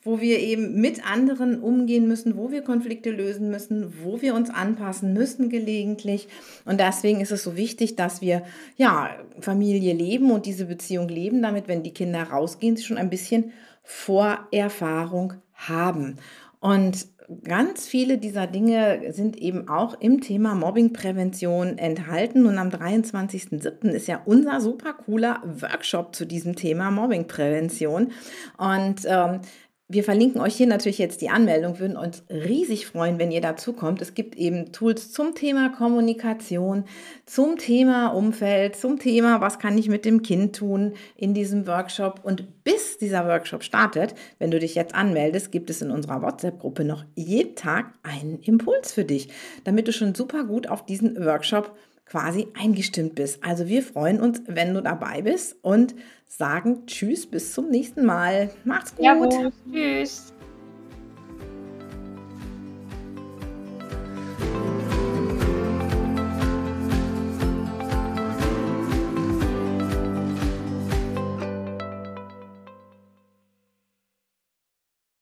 wo 0.04 0.20
wir 0.20 0.40
eben 0.40 0.82
mit 0.82 1.10
anderen 1.10 1.62
umgehen 1.62 2.10
müssen, 2.10 2.36
wo 2.36 2.52
wir 2.52 2.62
Konflikte 2.62 3.12
lösen 3.12 3.50
müssen, 3.50 3.94
wo 4.04 4.22
wir 4.22 4.36
uns 4.36 4.50
anpassen 4.50 5.14
müssen 5.14 5.50
gelegentlich. 5.50 6.28
Und 6.66 6.82
deswegen 6.82 7.22
ist 7.22 7.32
es 7.32 7.44
so 7.44 7.56
wichtig, 7.56 7.96
dass 7.96 8.20
wir 8.22 8.44
ja 8.76 9.12
Familie 9.40 9.94
leben 9.94 10.30
und 10.30 10.46
diese 10.46 10.66
Beziehung 10.66 11.08
leben, 11.08 11.42
damit, 11.42 11.70
wenn 11.70 11.84
die 11.84 11.94
Kinder 11.94 12.24
rausgehen, 12.24 12.76
sie 12.76 12.84
schon 12.84 12.98
ein 12.98 13.10
bisschen 13.10 13.54
Vorerfahrung 13.84 15.36
haben. 15.56 16.18
Und 16.66 17.10
ganz 17.44 17.86
viele 17.86 18.18
dieser 18.18 18.48
Dinge 18.48 19.14
sind 19.14 19.38
eben 19.38 19.70
auch 19.70 19.94
im 20.00 20.20
Thema 20.20 20.56
Mobbingprävention 20.56 21.78
enthalten. 21.78 22.48
Und 22.48 22.58
am 22.58 22.70
23.07. 22.70 23.90
ist 23.90 24.08
ja 24.08 24.24
unser 24.26 24.60
super 24.62 24.94
cooler 24.94 25.44
Workshop 25.46 26.16
zu 26.16 26.26
diesem 26.26 26.56
Thema 26.56 26.90
Mobbingprävention. 26.90 28.14
Und 28.58 29.02
ähm, 29.06 29.42
wir 29.88 30.04
verlinken 30.04 30.42
euch 30.42 30.56
hier 30.56 30.66
natürlich 30.66 30.98
jetzt 30.98 31.22
die 31.22 31.30
Anmeldung, 31.30 31.78
würden 31.78 31.96
uns 31.96 32.24
riesig 32.28 32.88
freuen, 32.88 33.20
wenn 33.20 33.32
ihr 33.32 33.42
dazu 33.42 33.72
kommt. 33.72 34.02
Es 34.02 34.16
gibt 34.16 34.36
eben 34.36 34.72
Tools 34.72 35.12
zum 35.12 35.36
Thema 35.36 35.70
Kommunikation, 35.70 36.86
zum 37.28 37.58
Thema 37.58 38.08
Umfeld, 38.08 38.76
zum 38.76 38.98
Thema, 38.98 39.42
was 39.42 39.60
kann 39.60 39.78
ich 39.78 39.88
mit 39.88 40.04
dem 40.04 40.24
Kind 40.24 40.56
tun 40.56 40.94
in 41.16 41.36
diesem 41.36 41.68
Workshop. 41.68 42.22
Und 42.24 42.64
bis 42.64 42.98
dieser 42.98 43.28
Workshop 43.28 43.62
startet, 43.62 44.16
wenn 44.40 44.50
du 44.50 44.58
dich 44.58 44.74
jetzt 44.74 44.96
anmeldest, 44.96 45.52
gibt 45.52 45.70
es 45.70 45.84
in 45.84 45.92
unserer 45.92 46.24
WhatsApp-Gruppe 46.24 46.84
noch 46.84 47.06
jeden 47.14 47.56
Tag 47.56 47.94
einen 48.02 48.40
Impuls 48.40 48.92
für 48.92 49.06
dich, 49.06 49.30
damit 49.66 49.88
du 49.88 49.94
schon 49.94 50.16
super 50.16 50.46
gut 50.46 50.68
auf 50.68 50.84
diesen 50.84 51.24
Workshop 51.24 51.78
quasi 52.06 52.48
eingestimmt 52.60 53.16
bist. 53.16 53.44
Also 53.44 53.68
wir 53.68 53.82
freuen 53.82 54.22
uns, 54.22 54.42
wenn 54.48 54.74
du 54.74 54.82
dabei 54.82 55.22
bist 55.22 55.58
und 55.62 55.96
sagen 56.28 56.86
Tschüss, 56.86 57.26
bis 57.26 57.54
zum 57.54 57.70
nächsten 57.70 58.06
Mal. 58.06 58.50
Macht's 58.64 58.96
gut. 58.96 59.06
Ja, 59.06 59.52
tschüss. 59.72 60.35